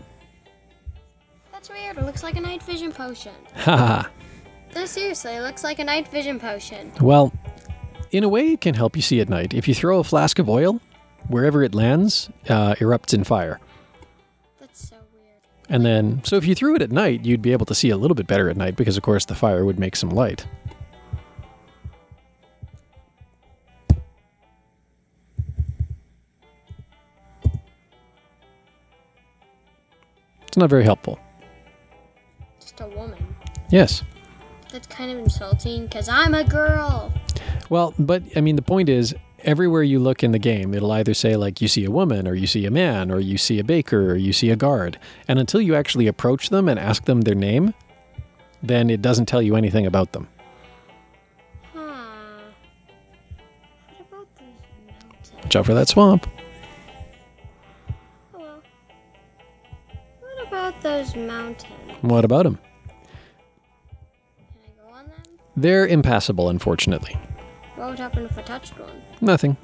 That's 1.50 1.70
weird. 1.70 1.96
It 1.96 2.04
looks 2.04 2.22
like 2.22 2.36
a 2.36 2.42
night 2.42 2.62
vision 2.62 2.92
potion. 2.92 3.32
Haha. 3.54 4.06
No, 4.74 4.84
seriously, 4.84 5.32
it 5.32 5.40
looks 5.40 5.64
like 5.64 5.78
a 5.78 5.84
night 5.84 6.08
vision 6.08 6.38
potion. 6.38 6.92
well, 7.00 7.32
in 8.10 8.22
a 8.22 8.28
way, 8.28 8.52
it 8.52 8.60
can 8.60 8.74
help 8.74 8.96
you 8.96 9.02
see 9.02 9.18
at 9.22 9.30
night. 9.30 9.54
If 9.54 9.66
you 9.66 9.74
throw 9.74 9.98
a 9.98 10.04
flask 10.04 10.38
of 10.38 10.50
oil, 10.50 10.78
wherever 11.28 11.62
it 11.62 11.74
lands, 11.74 12.28
uh, 12.50 12.74
erupts 12.74 13.14
in 13.14 13.24
fire. 13.24 13.60
That's 14.60 14.90
so 14.90 14.96
weird. 15.14 15.38
And 15.70 15.82
then, 15.82 16.22
so 16.22 16.36
if 16.36 16.46
you 16.46 16.54
threw 16.54 16.74
it 16.74 16.82
at 16.82 16.92
night, 16.92 17.24
you'd 17.24 17.40
be 17.40 17.52
able 17.52 17.64
to 17.64 17.74
see 17.74 17.88
a 17.88 17.96
little 17.96 18.14
bit 18.14 18.26
better 18.26 18.50
at 18.50 18.58
night 18.58 18.76
because, 18.76 18.98
of 18.98 19.02
course, 19.02 19.24
the 19.24 19.34
fire 19.34 19.64
would 19.64 19.78
make 19.78 19.96
some 19.96 20.10
light. 20.10 20.46
It's 30.54 30.58
not 30.60 30.70
very 30.70 30.84
helpful. 30.84 31.18
Just 32.60 32.80
a 32.80 32.86
woman. 32.86 33.18
Yes. 33.70 34.04
That's 34.70 34.86
kind 34.86 35.10
of 35.10 35.18
insulting 35.18 35.86
because 35.86 36.08
I'm 36.08 36.32
a 36.32 36.44
girl. 36.44 37.12
Well, 37.70 37.92
but 37.98 38.22
I 38.36 38.40
mean, 38.40 38.54
the 38.54 38.62
point 38.62 38.88
is, 38.88 39.16
everywhere 39.40 39.82
you 39.82 39.98
look 39.98 40.22
in 40.22 40.30
the 40.30 40.38
game, 40.38 40.72
it'll 40.72 40.92
either 40.92 41.12
say, 41.12 41.34
like, 41.34 41.60
you 41.60 41.66
see 41.66 41.84
a 41.84 41.90
woman, 41.90 42.28
or 42.28 42.36
you 42.36 42.46
see 42.46 42.66
a 42.66 42.70
man, 42.70 43.10
or 43.10 43.18
you 43.18 43.36
see 43.36 43.58
a 43.58 43.64
baker, 43.64 44.12
or 44.12 44.14
you 44.14 44.32
see 44.32 44.50
a 44.50 44.54
guard. 44.54 44.96
And 45.26 45.40
until 45.40 45.60
you 45.60 45.74
actually 45.74 46.06
approach 46.06 46.50
them 46.50 46.68
and 46.68 46.78
ask 46.78 47.04
them 47.06 47.22
their 47.22 47.34
name, 47.34 47.74
then 48.62 48.90
it 48.90 49.02
doesn't 49.02 49.26
tell 49.26 49.42
you 49.42 49.56
anything 49.56 49.86
about 49.86 50.12
them. 50.12 50.28
Huh. 51.72 51.96
What 53.88 54.06
about 54.08 54.28
these 54.38 54.46
mountains? 54.86 55.32
Watch 55.42 55.56
out 55.56 55.66
for 55.66 55.74
that 55.74 55.88
swamp. 55.88 56.28
Those? 61.14 61.62
What 62.02 62.24
about 62.24 62.44
them? 62.44 62.58
Can 62.86 64.62
I 64.64 64.82
go 64.82 64.94
on 64.94 65.06
them? 65.06 65.14
They're 65.56 65.86
impassable, 65.86 66.48
unfortunately. 66.48 67.16
What 67.76 67.90
would 67.90 67.98
happen 67.98 68.24
if 68.24 68.38
I 68.38 68.42
touched 68.42 68.78
one? 68.78 69.02
Nothing. 69.20 69.56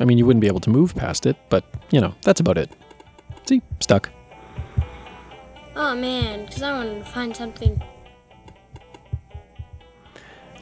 I 0.00 0.04
mean, 0.04 0.18
you 0.18 0.26
wouldn't 0.26 0.40
be 0.40 0.46
able 0.46 0.60
to 0.60 0.70
move 0.70 0.94
past 0.94 1.26
it, 1.26 1.36
but, 1.48 1.64
you 1.90 2.00
know, 2.00 2.14
that's 2.22 2.40
about 2.40 2.58
it. 2.58 2.70
See? 3.46 3.62
Stuck. 3.80 4.10
Oh 5.74 5.94
man, 5.94 6.46
because 6.46 6.62
I 6.62 6.72
wanted 6.72 6.98
to 6.98 7.04
find 7.04 7.36
something. 7.36 7.80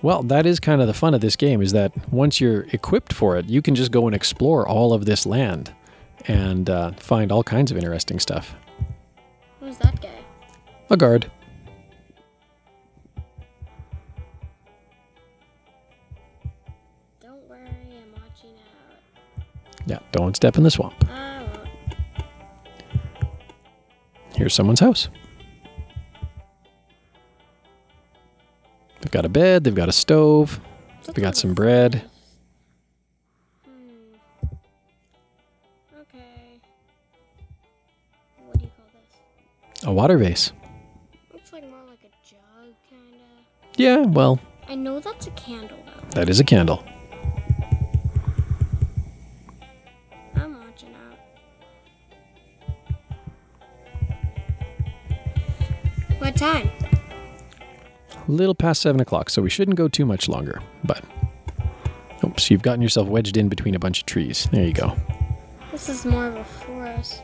Well, 0.03 0.23
that 0.25 0.45
is 0.47 0.61
kind 0.61 0.81
of 0.81 0.87
the 0.87 0.95
fun 0.95 1.15
of 1.15 1.21
this 1.23 1.37
game 1.37 1.63
is 1.63 1.73
that 1.73 1.93
once 2.13 2.41
you're 2.41 2.67
equipped 2.73 3.13
for 3.13 3.37
it, 3.37 3.47
you 3.47 3.63
can 3.63 3.75
just 3.75 3.91
go 3.91 4.07
and 4.07 4.15
explore 4.15 4.69
all 4.69 4.93
of 4.93 5.07
this 5.07 5.25
land 5.27 5.75
and 6.29 6.69
uh, 6.69 6.93
find 6.93 7.33
all 7.33 7.43
kinds 7.43 7.71
of 7.71 7.79
interesting 7.79 8.21
stuff. 8.21 8.55
Who's 9.77 9.91
that 9.91 10.01
guy? 10.01 10.25
A 10.91 10.97
guard. 10.97 11.31
Don't 17.21 17.49
worry, 17.49 17.61
I'm 17.61 18.13
watching 18.13 18.55
out. 18.55 19.01
Yeah, 19.87 19.99
don't 20.13 20.35
step 20.37 20.57
in 20.57 20.63
the 20.63 20.71
swamp. 20.71 20.95
Ah, 21.09 21.39
I 21.39 21.43
won't. 21.43 21.69
Here's 24.35 24.55
someone's 24.55 24.81
house. 24.81 25.09
They've 29.01 29.11
got 29.11 29.25
a 29.25 29.29
bed, 29.29 29.65
they've 29.65 29.75
got 29.75 29.89
a 29.89 29.93
stove, 29.93 30.61
That's 31.05 31.15
they 31.15 31.23
got 31.23 31.37
some 31.37 31.55
bread. 31.55 32.03
A 39.87 39.93
water 39.93 40.19
vase. 40.19 40.53
Looks 41.33 41.53
like 41.53 41.63
more 41.71 41.79
like 41.89 42.01
a 42.03 42.11
jug, 42.29 42.75
kinda. 42.91 43.25
Yeah, 43.77 43.99
well, 43.99 44.41
I 44.69 44.75
know 44.75 44.99
that's 44.99 45.29
a 45.29 45.31
candle 45.31 45.79
though. 45.87 46.09
that 46.11 46.29
is 46.29 46.41
a 46.41 46.45
candle. 46.45 46.85
I'm 50.35 50.59
watching 50.59 50.93
out. 50.95 51.19
What 56.19 56.35
time? 56.37 56.69
A 58.29 58.33
little 58.33 58.57
past 58.57 58.83
seven 58.83 59.01
o'clock, 59.01 59.31
so 59.31 59.41
we 59.41 59.51
shouldn't 59.51 59.77
go 59.77 59.87
too 59.87 60.05
much 60.05 60.29
longer. 60.29 60.61
But, 60.83 61.05
oops, 62.25 62.51
you've 62.51 62.63
gotten 62.63 62.83
yourself 62.83 63.07
wedged 63.07 63.37
in 63.37 63.49
between 63.49 63.77
a 63.77 63.79
bunch 63.79 64.01
of 64.01 64.07
trees. 64.07 64.49
There 64.51 64.67
you 64.67 64.73
go. 64.73 64.97
This 65.71 65.89
is 65.89 66.05
more 66.05 66.27
of 66.27 66.35
a 66.35 66.45
forest. 66.45 67.23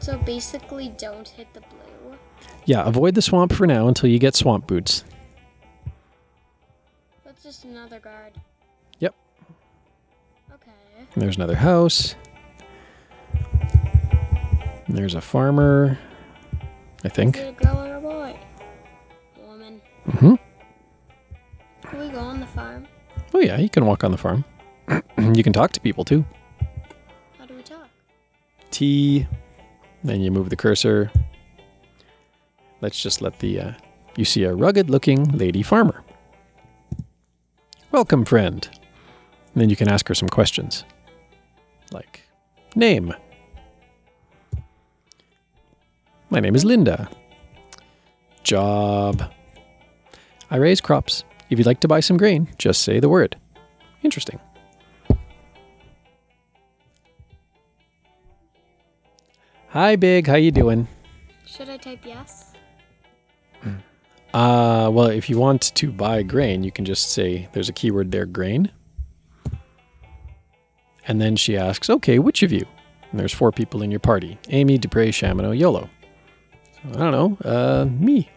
So 0.00 0.16
basically, 0.18 0.88
don't 0.96 1.28
hit 1.28 1.52
the 1.54 1.60
blue. 1.60 2.16
Yeah, 2.64 2.84
avoid 2.84 3.14
the 3.14 3.22
swamp 3.22 3.52
for 3.52 3.66
now 3.66 3.88
until 3.88 4.08
you 4.08 4.18
get 4.18 4.34
swamp 4.34 4.66
boots. 4.66 5.04
That's 7.24 7.42
just 7.42 7.64
another 7.64 7.98
guard. 7.98 8.32
Yep. 9.00 9.14
Okay. 10.54 10.70
And 11.14 11.22
there's 11.22 11.36
another 11.36 11.56
house. 11.56 12.14
And 14.86 14.96
there's 14.96 15.14
a 15.14 15.20
farmer, 15.20 15.98
I 17.04 17.08
think. 17.08 17.36
Is 17.36 17.42
it 17.42 17.56
a 17.60 17.64
girl 17.64 17.78
or 17.84 17.96
a 17.96 18.00
boy? 18.00 18.38
Woman. 19.46 19.80
hmm 20.06 20.34
Can 21.82 21.98
we 22.00 22.08
go 22.08 22.18
on 22.20 22.40
the 22.40 22.46
farm? 22.46 22.86
Oh, 23.34 23.40
yeah, 23.40 23.58
you 23.58 23.68
can 23.68 23.84
walk 23.84 24.04
on 24.04 24.10
the 24.12 24.16
farm. 24.18 24.44
you 25.34 25.42
can 25.42 25.52
talk 25.52 25.72
to 25.72 25.80
people 25.80 26.04
too. 26.04 26.24
How 27.38 27.44
do 27.46 27.54
we 27.54 27.62
talk? 27.62 27.88
T. 28.70 29.26
Then 30.04 30.20
you 30.20 30.30
move 30.30 30.50
the 30.50 30.56
cursor. 30.56 31.10
Let's 32.80 33.02
just 33.02 33.20
let 33.20 33.38
the. 33.40 33.60
Uh, 33.60 33.72
you 34.16 34.24
see 34.24 34.44
a 34.44 34.54
rugged 34.54 34.90
looking 34.90 35.24
lady 35.36 35.62
farmer. 35.62 36.02
Welcome, 37.90 38.24
friend. 38.24 38.68
And 39.54 39.62
then 39.62 39.70
you 39.70 39.76
can 39.76 39.88
ask 39.88 40.06
her 40.08 40.14
some 40.14 40.28
questions. 40.28 40.84
Like, 41.92 42.22
name. 42.76 43.14
My 46.30 46.40
name 46.40 46.54
is 46.54 46.64
Linda. 46.64 47.08
Job. 48.42 49.22
I 50.50 50.56
raise 50.56 50.80
crops. 50.80 51.24
If 51.50 51.58
you'd 51.58 51.66
like 51.66 51.80
to 51.80 51.88
buy 51.88 52.00
some 52.00 52.18
grain, 52.18 52.48
just 52.58 52.82
say 52.82 53.00
the 53.00 53.08
word. 53.08 53.36
Interesting. 54.02 54.38
Hi, 59.70 59.96
Big. 59.96 60.26
How 60.26 60.36
you 60.36 60.50
doing? 60.50 60.88
Should 61.46 61.68
I 61.68 61.76
type 61.76 62.00
yes? 62.04 62.52
Uh, 64.32 64.90
well, 64.92 65.06
if 65.06 65.28
you 65.28 65.38
want 65.38 65.74
to 65.74 65.90
buy 65.90 66.22
grain, 66.22 66.62
you 66.62 66.70
can 66.70 66.84
just 66.84 67.12
say 67.12 67.48
there's 67.52 67.68
a 67.68 67.72
keyword 67.72 68.10
there, 68.10 68.26
grain. 68.26 68.70
And 71.06 71.20
then 71.20 71.36
she 71.36 71.56
asks, 71.56 71.88
okay, 71.88 72.18
which 72.18 72.42
of 72.42 72.52
you? 72.52 72.66
And 73.10 73.18
there's 73.18 73.32
four 73.32 73.52
people 73.52 73.82
in 73.82 73.90
your 73.90 74.00
party 74.00 74.38
Amy, 74.48 74.78
Dupre, 74.78 75.08
Shamino, 75.08 75.58
Iolo. 75.58 75.88
So, 76.74 76.98
I 77.00 77.10
don't 77.10 77.12
know, 77.12 77.50
uh, 77.50 77.86
me. 77.86 78.30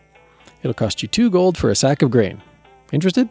It'll 0.63 0.73
cost 0.73 1.01
you 1.01 1.07
two 1.07 1.29
gold 1.29 1.57
for 1.57 1.69
a 1.69 1.75
sack 1.75 2.01
of 2.01 2.11
grain. 2.11 2.41
Interested? 2.91 3.29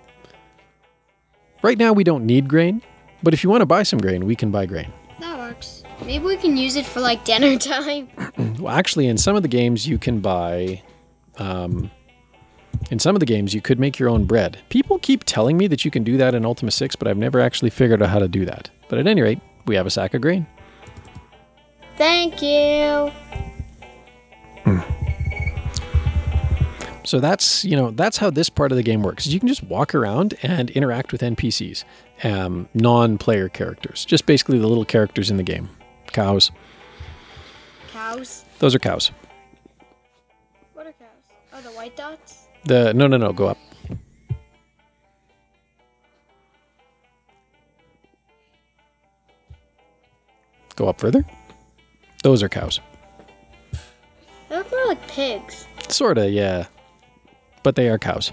Right 1.62 1.78
now, 1.78 1.92
we 1.92 2.04
don't 2.04 2.24
need 2.24 2.48
grain, 2.48 2.82
but 3.22 3.34
if 3.34 3.44
you 3.44 3.50
want 3.50 3.60
to 3.60 3.66
buy 3.66 3.82
some 3.82 3.98
grain, 3.98 4.26
we 4.26 4.36
can 4.36 4.50
buy 4.50 4.66
grain. 4.66 4.92
That 5.20 5.38
works. 5.38 5.79
Maybe 6.04 6.24
we 6.24 6.36
can 6.36 6.56
use 6.56 6.76
it 6.76 6.86
for 6.86 7.00
like 7.00 7.24
dinner 7.24 7.56
time. 7.58 8.08
Well, 8.58 8.74
actually, 8.74 9.06
in 9.06 9.18
some 9.18 9.36
of 9.36 9.42
the 9.42 9.48
games, 9.48 9.86
you 9.86 9.98
can 9.98 10.20
buy. 10.20 10.82
Um, 11.38 11.90
in 12.90 12.98
some 12.98 13.14
of 13.14 13.20
the 13.20 13.26
games, 13.26 13.54
you 13.54 13.60
could 13.60 13.78
make 13.78 13.98
your 13.98 14.08
own 14.08 14.24
bread. 14.24 14.58
People 14.68 14.98
keep 14.98 15.24
telling 15.24 15.56
me 15.56 15.66
that 15.68 15.84
you 15.84 15.90
can 15.90 16.02
do 16.02 16.16
that 16.16 16.34
in 16.34 16.44
Ultima 16.44 16.70
6, 16.70 16.96
but 16.96 17.06
I've 17.06 17.16
never 17.16 17.40
actually 17.40 17.70
figured 17.70 18.02
out 18.02 18.08
how 18.08 18.18
to 18.18 18.28
do 18.28 18.44
that. 18.46 18.70
But 18.88 18.98
at 18.98 19.06
any 19.06 19.20
rate, 19.20 19.40
we 19.66 19.76
have 19.76 19.86
a 19.86 19.90
sack 19.90 20.14
of 20.14 20.22
grain. 20.22 20.46
Thank 21.96 22.42
you. 22.42 23.12
So 27.04 27.18
that's 27.18 27.64
you 27.64 27.76
know 27.76 27.90
that's 27.90 28.18
how 28.18 28.30
this 28.30 28.48
part 28.48 28.70
of 28.70 28.76
the 28.76 28.84
game 28.84 29.02
works. 29.02 29.26
You 29.26 29.40
can 29.40 29.48
just 29.48 29.64
walk 29.64 29.96
around 29.96 30.34
and 30.42 30.70
interact 30.70 31.10
with 31.10 31.22
NPCs, 31.22 31.82
um, 32.22 32.68
non-player 32.72 33.48
characters, 33.48 34.04
just 34.04 34.26
basically 34.26 34.58
the 34.60 34.68
little 34.68 34.84
characters 34.84 35.28
in 35.28 35.36
the 35.36 35.42
game. 35.42 35.68
Cows. 36.12 36.50
Cows. 37.92 38.44
Those 38.58 38.74
are 38.74 38.78
cows. 38.78 39.10
What 40.74 40.86
are 40.86 40.92
cows? 40.92 41.08
Oh, 41.52 41.60
the 41.60 41.70
white 41.70 41.96
dots? 41.96 42.48
The 42.64 42.92
no 42.94 43.06
no 43.06 43.16
no 43.16 43.32
go 43.32 43.46
up. 43.46 43.58
Go 50.76 50.88
up 50.88 51.00
further. 51.00 51.24
Those 52.22 52.42
are 52.42 52.48
cows. 52.48 52.80
They 54.48 54.56
look 54.56 54.70
more 54.70 54.86
like 54.86 55.08
pigs. 55.08 55.66
Sorta, 55.88 56.28
yeah. 56.28 56.66
But 57.62 57.76
they 57.76 57.88
are 57.88 57.98
cows. 57.98 58.32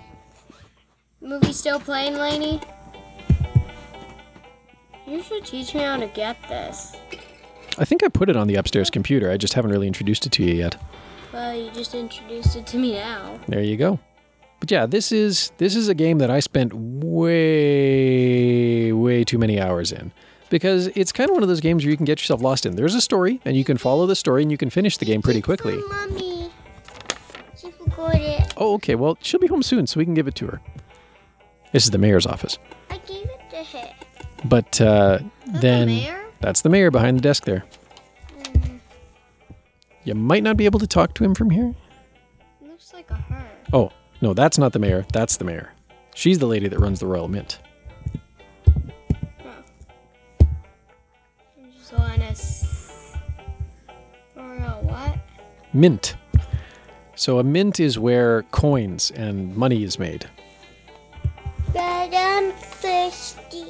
Movie 1.21 1.51
still 1.51 1.79
playing, 1.79 2.15
Lainey? 2.15 2.61
You 5.05 5.21
should 5.23 5.45
teach 5.45 5.73
me 5.73 5.81
how 5.81 5.97
to 5.97 6.07
get 6.07 6.37
this. 6.47 6.95
I 7.77 7.85
think 7.85 8.03
I 8.03 8.07
put 8.07 8.29
it 8.29 8.35
on 8.35 8.47
the 8.47 8.55
upstairs 8.55 8.89
computer. 8.89 9.29
I 9.31 9.37
just 9.37 9.53
haven't 9.53 9.71
really 9.71 9.87
introduced 9.87 10.25
it 10.25 10.31
to 10.33 10.43
you 10.43 10.55
yet. 10.55 10.81
Well, 11.31 11.55
you 11.55 11.69
just 11.71 11.93
introduced 11.93 12.55
it 12.55 12.65
to 12.67 12.77
me 12.77 12.93
now. 12.93 13.39
There 13.47 13.61
you 13.61 13.77
go. 13.77 13.99
But 14.59 14.71
yeah, 14.71 14.87
this 14.87 15.11
is 15.11 15.51
this 15.57 15.75
is 15.75 15.87
a 15.87 15.93
game 15.93 16.17
that 16.17 16.31
I 16.31 16.39
spent 16.39 16.73
way 16.73 17.31
way 18.91 19.23
too 19.23 19.37
many 19.37 19.61
hours 19.61 19.91
in 19.91 20.11
because 20.49 20.87
it's 20.95 21.11
kind 21.11 21.29
of 21.29 21.35
one 21.35 21.43
of 21.43 21.49
those 21.49 21.61
games 21.61 21.83
where 21.83 21.91
you 21.91 21.97
can 21.97 22.05
get 22.05 22.19
yourself 22.19 22.41
lost 22.41 22.65
in. 22.65 22.75
There's 22.75 22.95
a 22.95 23.01
story 23.01 23.39
and 23.45 23.55
you 23.55 23.63
can 23.63 23.77
follow 23.77 24.07
the 24.07 24.15
story 24.15 24.41
and 24.41 24.49
you 24.51 24.57
can 24.57 24.71
finish 24.71 24.97
the 24.97 25.05
game 25.05 25.21
pretty 25.21 25.41
quickly. 25.41 25.77
Mommy. 25.89 26.49
She 27.55 27.69
forgot 27.71 28.15
it. 28.15 28.53
Oh, 28.57 28.73
okay. 28.75 28.95
Well, 28.95 29.17
she'll 29.21 29.39
be 29.39 29.47
home 29.47 29.61
soon, 29.61 29.85
so 29.87 29.99
we 29.99 30.05
can 30.05 30.13
give 30.15 30.27
it 30.27 30.35
to 30.35 30.47
her. 30.47 30.59
This 31.73 31.83
is 31.83 31.91
the 31.91 31.97
mayor's 31.97 32.25
office. 32.25 32.57
I 32.89 32.97
gave 32.99 33.25
it 33.25 33.39
to 33.51 33.63
her. 33.77 33.93
But 34.45 34.79
uh, 34.81 35.19
then 35.45 35.87
mayor? 35.87 36.26
That's 36.39 36.61
the 36.61 36.69
mayor 36.69 36.91
behind 36.91 37.17
the 37.17 37.21
desk 37.21 37.45
there. 37.45 37.65
You 40.03 40.15
might 40.15 40.43
not 40.43 40.55
be 40.57 40.65
able 40.65 40.79
to 40.79 40.87
talk 40.87 41.13
to 41.15 41.23
him 41.23 41.35
from 41.35 41.49
here. 41.49 41.73
Looks 42.61 42.93
like 42.93 43.09
a 43.11 43.15
her. 43.15 43.45
Oh, 43.73 43.91
no, 44.21 44.33
that's 44.33 44.57
not 44.57 44.71
the 44.73 44.79
mayor. 44.79 45.05
That's 45.11 45.37
the 45.37 45.43
mayor. 45.43 45.73
She's 46.15 46.39
the 46.39 46.45
lady 46.47 46.67
that 46.69 46.79
runs 46.79 46.99
the 46.99 47.05
Royal 47.07 47.27
Mint. 47.27 47.59
So 51.83 51.97
on 51.97 52.21
a 52.21 52.25
s- 52.25 53.13
or 54.35 54.55
a 54.55 54.69
what? 54.81 55.17
Mint. 55.73 56.15
So 57.15 57.39
a 57.39 57.43
mint 57.43 57.79
is 57.79 57.97
where 57.99 58.43
coins 58.43 59.11
and 59.11 59.55
money 59.55 59.83
is 59.83 59.97
made. 59.99 60.29
But 61.73 62.13
I'm 62.13 62.51
thirsty. 62.53 63.65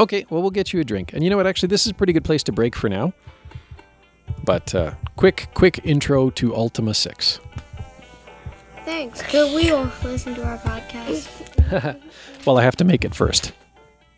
Okay, 0.00 0.24
well, 0.30 0.42
we'll 0.42 0.50
get 0.50 0.72
you 0.72 0.80
a 0.80 0.84
drink. 0.84 1.12
And 1.12 1.24
you 1.24 1.30
know 1.30 1.36
what? 1.36 1.46
Actually, 1.46 1.68
this 1.68 1.84
is 1.86 1.90
a 1.92 1.94
pretty 1.94 2.12
good 2.12 2.24
place 2.24 2.42
to 2.44 2.52
break 2.52 2.76
for 2.76 2.88
now. 2.88 3.12
But 4.44 4.74
uh, 4.74 4.94
quick, 5.16 5.48
quick 5.54 5.80
intro 5.84 6.30
to 6.30 6.54
Ultima 6.54 6.94
6. 6.94 7.40
Thanks. 8.84 9.20
Could 9.22 9.54
we 9.54 9.70
all 9.70 9.90
listen 10.04 10.34
to 10.36 10.44
our 10.44 10.58
podcast? 10.58 12.00
Well, 12.46 12.56
I 12.56 12.62
have 12.62 12.76
to 12.76 12.84
make 12.84 13.04
it 13.04 13.14
first. 13.14 13.52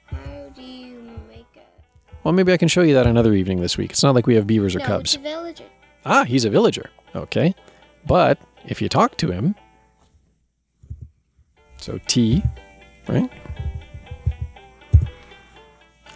How 0.07 0.53
do 0.55 0.63
you 0.63 1.01
make 1.29 1.47
it? 1.57 1.67
Well, 2.23 2.33
maybe 2.33 2.53
I 2.53 2.57
can 2.57 2.69
show 2.69 2.83
you 2.83 2.95
that 2.95 3.07
another 3.09 3.33
evening 3.33 3.61
this 3.61 3.77
week. 3.77 3.91
It's 3.91 4.05
not 4.05 4.15
like 4.15 4.29
we 4.29 4.37
have 4.37 4.47
beavers 4.47 4.77
or 4.77 4.79
no, 4.79 4.85
cubs. 4.85 5.15
it's 5.15 5.17
a 5.17 5.29
villager. 5.29 5.65
Ah, 6.07 6.23
he's 6.23 6.45
a 6.45 6.51
villager. 6.51 6.91
Okay. 7.17 7.53
But 8.07 8.39
if 8.67 8.81
you 8.81 8.89
talk 8.89 9.17
to 9.17 9.33
him, 9.33 9.57
so 11.79 11.99
T, 12.07 12.45
right? 13.09 13.29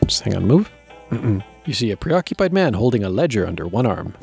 Just 0.06 0.22
hang 0.22 0.36
on, 0.36 0.46
move. 0.46 0.70
Mm-mm. 1.10 1.42
You 1.64 1.74
see 1.74 1.90
a 1.90 1.96
preoccupied 1.96 2.52
man 2.52 2.74
holding 2.74 3.04
a 3.04 3.08
ledger 3.08 3.46
under 3.46 3.66
one 3.66 3.86
arm. 3.86 4.14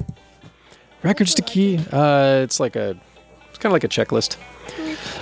Records 1.03 1.33
to 1.35 1.41
keep. 1.41 1.81
Uh, 1.91 2.41
it's 2.43 2.59
like 2.59 2.75
a, 2.75 2.95
it's 3.49 3.57
kind 3.57 3.71
of 3.71 3.73
like 3.73 3.83
a 3.83 3.87
checklist. 3.87 4.37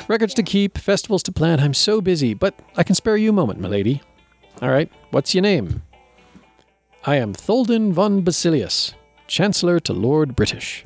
Records 0.07 0.33
to 0.33 0.43
keep, 0.43 0.77
festivals 0.77 1.23
to 1.23 1.31
plan. 1.31 1.59
I'm 1.59 1.73
so 1.73 2.01
busy, 2.01 2.33
but 2.33 2.55
I 2.75 2.83
can 2.83 2.95
spare 2.95 3.15
you 3.15 3.29
a 3.29 3.33
moment, 3.33 3.59
milady. 3.59 4.01
All 4.61 4.69
right. 4.69 4.91
What's 5.11 5.33
your 5.33 5.41
name? 5.43 5.83
I 7.05 7.15
am 7.15 7.33
Tholden 7.33 7.93
von 7.93 8.21
Basilius, 8.23 8.93
Chancellor 9.27 9.79
to 9.81 9.93
Lord 9.93 10.35
British. 10.35 10.85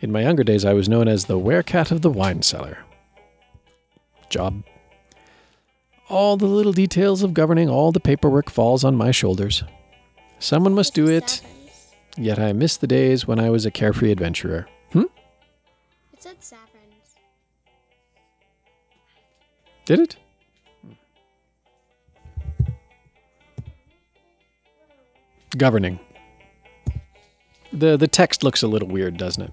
In 0.00 0.10
my 0.10 0.22
younger 0.22 0.42
days, 0.42 0.64
I 0.64 0.72
was 0.72 0.88
known 0.88 1.06
as 1.06 1.26
the 1.26 1.38
werecat 1.38 1.92
of 1.92 2.02
the 2.02 2.10
wine 2.10 2.42
cellar. 2.42 2.78
Job. 4.28 4.64
All 6.08 6.36
the 6.36 6.46
little 6.46 6.72
details 6.72 7.22
of 7.22 7.34
governing 7.34 7.68
all 7.68 7.90
the 7.90 8.00
paperwork 8.00 8.50
falls 8.50 8.84
on 8.84 8.94
my 8.94 9.10
shoulders. 9.10 9.64
Someone 10.38 10.74
must 10.74 10.94
do 10.94 11.08
it, 11.08 11.40
yet 12.16 12.38
I 12.38 12.52
miss 12.52 12.76
the 12.76 12.86
days 12.86 13.26
when 13.26 13.40
I 13.40 13.50
was 13.50 13.64
a 13.64 13.70
carefree 13.70 14.12
adventurer. 14.12 14.68
Hmm? 14.92 15.04
It 16.12 16.22
said 16.22 16.36
saffrons. 16.42 17.16
Did 19.86 20.00
it? 20.00 20.16
Governing. 25.56 26.00
The 27.72 27.96
the 27.96 28.08
text 28.08 28.44
looks 28.44 28.62
a 28.62 28.68
little 28.68 28.88
weird, 28.88 29.16
doesn't 29.16 29.42
it? 29.42 29.52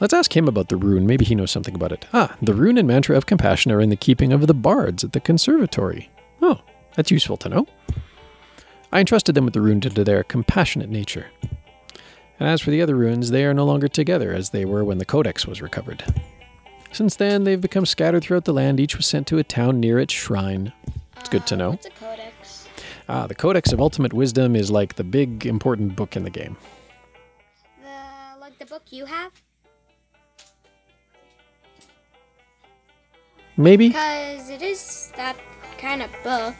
Let's 0.00 0.14
ask 0.14 0.36
him 0.36 0.46
about 0.46 0.68
the 0.68 0.76
rune. 0.76 1.06
Maybe 1.06 1.24
he 1.24 1.34
knows 1.34 1.50
something 1.50 1.74
about 1.74 1.92
it. 1.92 2.06
Ah, 2.12 2.36
the 2.40 2.54
rune 2.54 2.78
and 2.78 2.86
mantra 2.86 3.16
of 3.16 3.26
compassion 3.26 3.72
are 3.72 3.80
in 3.80 3.90
the 3.90 3.96
keeping 3.96 4.32
of 4.32 4.46
the 4.46 4.54
bards 4.54 5.02
at 5.02 5.12
the 5.12 5.20
conservatory. 5.20 6.10
Oh, 6.40 6.60
that's 6.94 7.10
useful 7.10 7.36
to 7.38 7.48
know. 7.48 7.66
I 8.92 9.00
entrusted 9.00 9.34
them 9.34 9.44
with 9.44 9.54
the 9.54 9.60
rune 9.60 9.80
due 9.80 9.90
to 9.90 10.04
their 10.04 10.22
compassionate 10.22 10.88
nature. 10.88 11.26
And 12.40 12.48
as 12.48 12.60
for 12.60 12.70
the 12.70 12.80
other 12.80 12.94
runes, 12.94 13.30
they 13.30 13.44
are 13.44 13.52
no 13.52 13.64
longer 13.64 13.88
together 13.88 14.32
as 14.32 14.50
they 14.50 14.64
were 14.64 14.84
when 14.84 14.98
the 14.98 15.04
codex 15.04 15.46
was 15.46 15.60
recovered. 15.60 16.04
Since 16.92 17.16
then, 17.16 17.44
they've 17.44 17.60
become 17.60 17.84
scattered 17.84 18.22
throughout 18.22 18.44
the 18.44 18.54
land. 18.54 18.78
Each 18.78 18.96
was 18.96 19.06
sent 19.06 19.26
to 19.26 19.38
a 19.38 19.44
town 19.44 19.80
near 19.80 19.98
its 19.98 20.14
shrine. 20.14 20.72
It's 21.16 21.28
good 21.28 21.46
to 21.48 21.56
know. 21.56 21.70
What's 21.72 21.86
a 21.86 21.90
codex? 21.90 22.68
Ah, 23.08 23.26
the 23.26 23.34
Codex 23.34 23.72
of 23.72 23.80
Ultimate 23.80 24.12
Wisdom 24.12 24.54
is 24.54 24.70
like 24.70 24.94
the 24.94 25.04
big 25.04 25.46
important 25.46 25.96
book 25.96 26.16
in 26.16 26.24
the 26.24 26.30
game. 26.30 26.56
The 27.82 28.40
like 28.40 28.58
the 28.58 28.66
book 28.66 28.84
you 28.90 29.06
have? 29.06 29.32
Maybe? 33.58 33.88
Because 33.88 34.48
it 34.50 34.62
is 34.62 35.12
that 35.16 35.36
kind 35.78 36.00
of 36.02 36.10
book, 36.22 36.54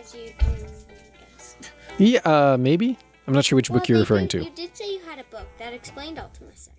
as 0.00 0.14
you 0.14 0.32
can 0.38 0.56
guess. 0.56 1.56
Yeah, 1.98 2.20
uh, 2.24 2.56
maybe. 2.58 2.96
I'm 3.26 3.34
not 3.34 3.44
sure 3.44 3.56
which 3.56 3.70
book 3.70 3.88
you're 3.88 4.00
referring 4.00 4.26
did- 4.26 4.38
to. 4.42 4.44
You 4.44 4.50
did 4.56 4.76
say 4.76 4.92
you 4.94 5.00
had 5.08 5.18
a 5.18 5.24
book 5.24 5.46
that 5.58 5.72
explained 5.72 6.18
Ultima 6.18 6.50
6. 6.54 6.70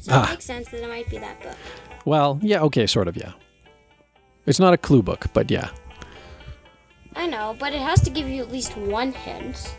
So 0.00 0.12
Ah. 0.12 0.26
it 0.26 0.30
makes 0.30 0.44
sense 0.44 0.68
that 0.70 0.80
it 0.82 0.88
might 0.88 1.08
be 1.10 1.18
that 1.18 1.42
book. 1.42 1.56
Well, 2.04 2.38
yeah, 2.42 2.62
okay, 2.62 2.86
sort 2.86 3.08
of, 3.08 3.16
yeah. 3.16 3.32
It's 4.46 4.58
not 4.58 4.72
a 4.72 4.78
clue 4.78 5.02
book, 5.02 5.26
but 5.32 5.50
yeah. 5.50 5.68
I 7.14 7.26
know, 7.26 7.54
but 7.58 7.72
it 7.74 7.80
has 7.80 8.00
to 8.02 8.10
give 8.10 8.28
you 8.28 8.42
at 8.42 8.50
least 8.50 8.76
one 8.76 9.12
hint. 9.12 9.76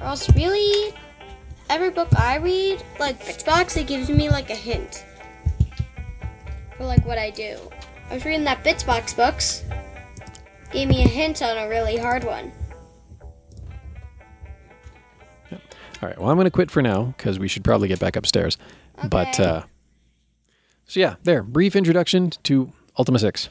Or 0.00 0.06
else, 0.08 0.28
really, 0.34 0.94
every 1.70 1.90
book 1.90 2.08
I 2.18 2.36
read, 2.38 2.82
like 2.98 3.22
Bitsbox, 3.24 3.76
it 3.76 3.86
gives 3.86 4.08
me 4.10 4.28
like 4.30 4.50
a 4.50 4.54
hint 4.54 5.04
for 6.78 6.86
like 6.86 7.04
what 7.04 7.18
I 7.18 7.28
do. 7.30 7.58
I 8.08 8.14
was 8.14 8.24
reading 8.24 8.44
that 8.44 8.64
Bitsbox 8.64 9.14
books, 9.14 9.64
gave 10.72 10.88
me 10.88 11.04
a 11.04 11.08
hint 11.08 11.42
on 11.42 11.58
a 11.58 11.68
really 11.68 11.98
hard 11.98 12.24
one. 12.24 12.52
All 16.00 16.08
right, 16.08 16.16
well, 16.16 16.30
I'm 16.30 16.36
going 16.36 16.44
to 16.44 16.50
quit 16.50 16.70
for 16.70 16.80
now 16.80 17.14
because 17.16 17.40
we 17.40 17.48
should 17.48 17.64
probably 17.64 17.88
get 17.88 17.98
back 17.98 18.14
upstairs. 18.14 18.56
But, 19.10 19.40
uh, 19.40 19.64
so 20.86 21.00
yeah, 21.00 21.16
there, 21.24 21.42
brief 21.42 21.74
introduction 21.74 22.30
to 22.44 22.72
Ultima 22.96 23.18
6. 23.18 23.48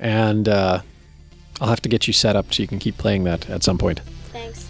And 0.00 0.48
uh, 0.48 0.80
I'll 1.60 1.68
have 1.68 1.82
to 1.82 1.90
get 1.90 2.06
you 2.06 2.14
set 2.14 2.36
up 2.36 2.52
so 2.54 2.62
you 2.62 2.66
can 2.66 2.78
keep 2.78 2.96
playing 2.96 3.24
that 3.24 3.50
at 3.50 3.62
some 3.62 3.76
point. 3.76 4.00
Thanks. 4.32 4.66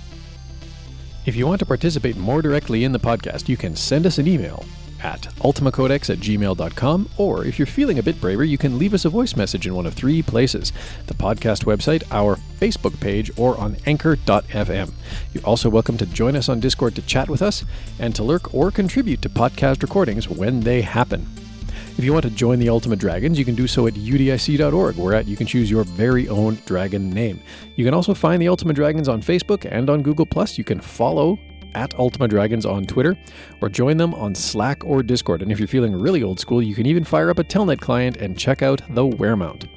If 1.24 1.36
you 1.36 1.46
want 1.46 1.60
to 1.60 1.66
participate 1.66 2.16
more 2.16 2.42
directly 2.42 2.82
in 2.82 2.90
the 2.90 2.98
podcast, 2.98 3.48
you 3.48 3.56
can 3.56 3.76
send 3.76 4.04
us 4.04 4.18
an 4.18 4.26
email 4.26 4.64
at 5.04 5.20
ultimacodex 5.40 6.10
at 6.10 6.18
gmail.com, 6.18 7.08
or 7.16 7.44
if 7.44 7.58
you're 7.58 7.66
feeling 7.66 7.98
a 7.98 8.02
bit 8.02 8.20
braver, 8.20 8.42
you 8.42 8.58
can 8.58 8.78
leave 8.78 8.94
us 8.94 9.04
a 9.04 9.10
voice 9.10 9.36
message 9.36 9.66
in 9.66 9.74
one 9.74 9.86
of 9.86 9.94
three 9.94 10.22
places 10.22 10.72
the 11.06 11.14
podcast 11.14 11.64
website, 11.64 12.02
our 12.10 12.36
Facebook 12.58 12.98
page, 12.98 13.30
or 13.36 13.56
on 13.60 13.76
anchor.fm. 13.86 14.90
You're 15.32 15.44
also 15.44 15.68
welcome 15.68 15.98
to 15.98 16.06
join 16.06 16.34
us 16.34 16.48
on 16.48 16.60
Discord 16.60 16.94
to 16.96 17.02
chat 17.02 17.28
with 17.28 17.42
us 17.42 17.64
and 17.98 18.14
to 18.16 18.24
lurk 18.24 18.52
or 18.54 18.70
contribute 18.70 19.20
to 19.22 19.28
podcast 19.28 19.82
recordings 19.82 20.28
when 20.28 20.60
they 20.60 20.80
happen. 20.80 21.28
If 21.96 22.02
you 22.02 22.12
want 22.12 22.24
to 22.24 22.30
join 22.30 22.58
the 22.58 22.70
Ultima 22.70 22.96
Dragons, 22.96 23.38
you 23.38 23.44
can 23.44 23.54
do 23.54 23.68
so 23.68 23.86
at 23.86 23.94
udic.org, 23.94 24.96
where 24.96 25.14
at 25.14 25.28
you 25.28 25.36
can 25.36 25.46
choose 25.46 25.70
your 25.70 25.84
very 25.84 26.28
own 26.28 26.58
dragon 26.66 27.10
name. 27.10 27.40
You 27.76 27.84
can 27.84 27.94
also 27.94 28.14
find 28.14 28.42
the 28.42 28.48
Ultima 28.48 28.72
Dragons 28.72 29.08
on 29.08 29.22
Facebook 29.22 29.64
and 29.70 29.88
on 29.88 30.02
Google 30.02 30.26
You 30.58 30.64
can 30.64 30.80
follow 30.80 31.38
at 31.74 31.94
Ultima 31.98 32.28
Dragons 32.28 32.66
on 32.66 32.84
Twitter, 32.84 33.16
or 33.60 33.68
join 33.68 33.96
them 33.96 34.14
on 34.14 34.34
Slack 34.34 34.84
or 34.84 35.02
Discord. 35.02 35.42
And 35.42 35.52
if 35.52 35.58
you're 35.58 35.68
feeling 35.68 35.94
really 35.94 36.22
old 36.22 36.40
school, 36.40 36.62
you 36.62 36.74
can 36.74 36.86
even 36.86 37.04
fire 37.04 37.30
up 37.30 37.38
a 37.38 37.44
Telnet 37.44 37.80
client 37.80 38.16
and 38.18 38.38
check 38.38 38.62
out 38.62 38.80
the 38.90 39.02
Weremount. 39.02 39.68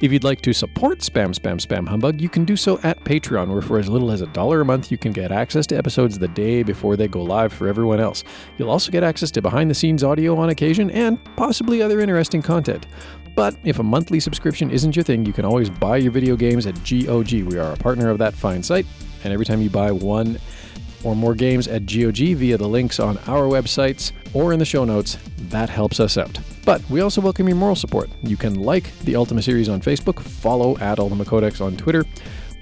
If 0.00 0.12
you'd 0.12 0.24
like 0.24 0.40
to 0.42 0.52
support 0.52 1.00
Spam 1.00 1.34
Spam 1.34 1.60
Spam 1.60 1.88
Humbug, 1.88 2.20
you 2.20 2.28
can 2.28 2.44
do 2.44 2.56
so 2.56 2.78
at 2.82 3.02
Patreon, 3.04 3.48
where 3.48 3.62
for 3.62 3.78
as 3.78 3.88
little 3.88 4.10
as 4.10 4.20
a 4.20 4.26
dollar 4.28 4.60
a 4.60 4.64
month, 4.64 4.92
you 4.92 4.98
can 4.98 5.12
get 5.12 5.32
access 5.32 5.66
to 5.68 5.76
episodes 5.76 6.18
the 6.18 6.28
day 6.28 6.62
before 6.62 6.96
they 6.96 7.08
go 7.08 7.22
live 7.22 7.52
for 7.52 7.66
everyone 7.66 8.00
else. 8.00 8.22
You'll 8.56 8.70
also 8.70 8.92
get 8.92 9.02
access 9.02 9.30
to 9.32 9.42
behind 9.42 9.70
the 9.70 9.74
scenes 9.74 10.04
audio 10.04 10.36
on 10.36 10.50
occasion 10.50 10.90
and 10.90 11.22
possibly 11.36 11.82
other 11.82 12.00
interesting 12.00 12.42
content. 12.42 12.86
But 13.34 13.56
if 13.64 13.78
a 13.78 13.82
monthly 13.82 14.20
subscription 14.20 14.70
isn't 14.70 14.96
your 14.96 15.04
thing, 15.04 15.24
you 15.24 15.32
can 15.32 15.44
always 15.44 15.70
buy 15.70 15.96
your 15.98 16.12
video 16.12 16.36
games 16.36 16.66
at 16.66 16.74
GOG. 16.84 17.32
We 17.44 17.58
are 17.58 17.72
a 17.72 17.76
partner 17.76 18.10
of 18.10 18.18
that 18.18 18.34
fine 18.34 18.62
site, 18.62 18.86
and 19.24 19.32
every 19.32 19.46
time 19.46 19.60
you 19.60 19.70
buy 19.70 19.90
one 19.90 20.38
or 21.04 21.14
more 21.14 21.34
games 21.34 21.68
at 21.68 21.86
GOG 21.86 22.36
via 22.36 22.56
the 22.56 22.68
links 22.68 23.00
on 23.00 23.18
our 23.26 23.44
websites 23.44 24.12
or 24.34 24.52
in 24.52 24.58
the 24.58 24.64
show 24.64 24.84
notes. 24.84 25.18
That 25.48 25.70
helps 25.70 26.00
us 26.00 26.18
out. 26.18 26.38
But 26.64 26.82
we 26.90 27.00
also 27.00 27.20
welcome 27.20 27.48
your 27.48 27.56
moral 27.56 27.76
support. 27.76 28.10
You 28.22 28.36
can 28.36 28.54
like 28.56 28.96
the 29.00 29.16
Ultima 29.16 29.42
series 29.42 29.68
on 29.68 29.80
Facebook, 29.80 30.20
follow 30.20 30.76
at 30.78 30.98
Ultima 30.98 31.24
Codex 31.24 31.60
on 31.60 31.76
Twitter, 31.76 32.04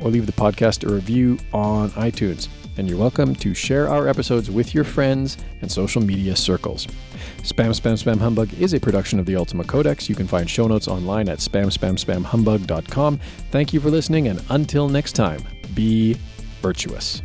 or 0.01 0.11
leave 0.11 0.27
the 0.27 0.33
podcast 0.33 0.89
a 0.89 0.95
review 0.95 1.39
on 1.53 1.91
iTunes. 1.91 2.49
And 2.79 2.89
you're 2.89 2.99
welcome 2.99 3.35
to 3.37 3.55
share 3.55 3.89
our 3.89 4.07
episodes 4.07 4.51
with 4.51 4.75
your 4.75 4.85
friends 4.85 5.39
and 5.63 5.73
social 5.73 6.03
media 6.03 6.37
circles. 6.37 6.87
Spam 7.39 7.71
Spam 7.71 8.03
Spam 8.03 8.19
Humbug 8.19 8.53
is 8.55 8.75
a 8.75 8.81
production 8.81 9.19
of 9.19 9.25
the 9.25 9.35
Ultima 9.35 9.65
Codex. 9.65 10.09
You 10.09 10.15
can 10.15 10.27
find 10.27 10.49
show 10.49 10.67
notes 10.67 10.87
online 10.87 11.29
at 11.29 11.39
spamspamspamhumbug.com. 11.39 13.21
Thank 13.51 13.73
you 13.73 13.81
for 13.81 13.91
listening, 13.91 14.29
and 14.29 14.43
until 14.51 14.89
next 14.89 15.13
time, 15.13 15.43
be 15.75 16.19
virtuous. 16.61 17.23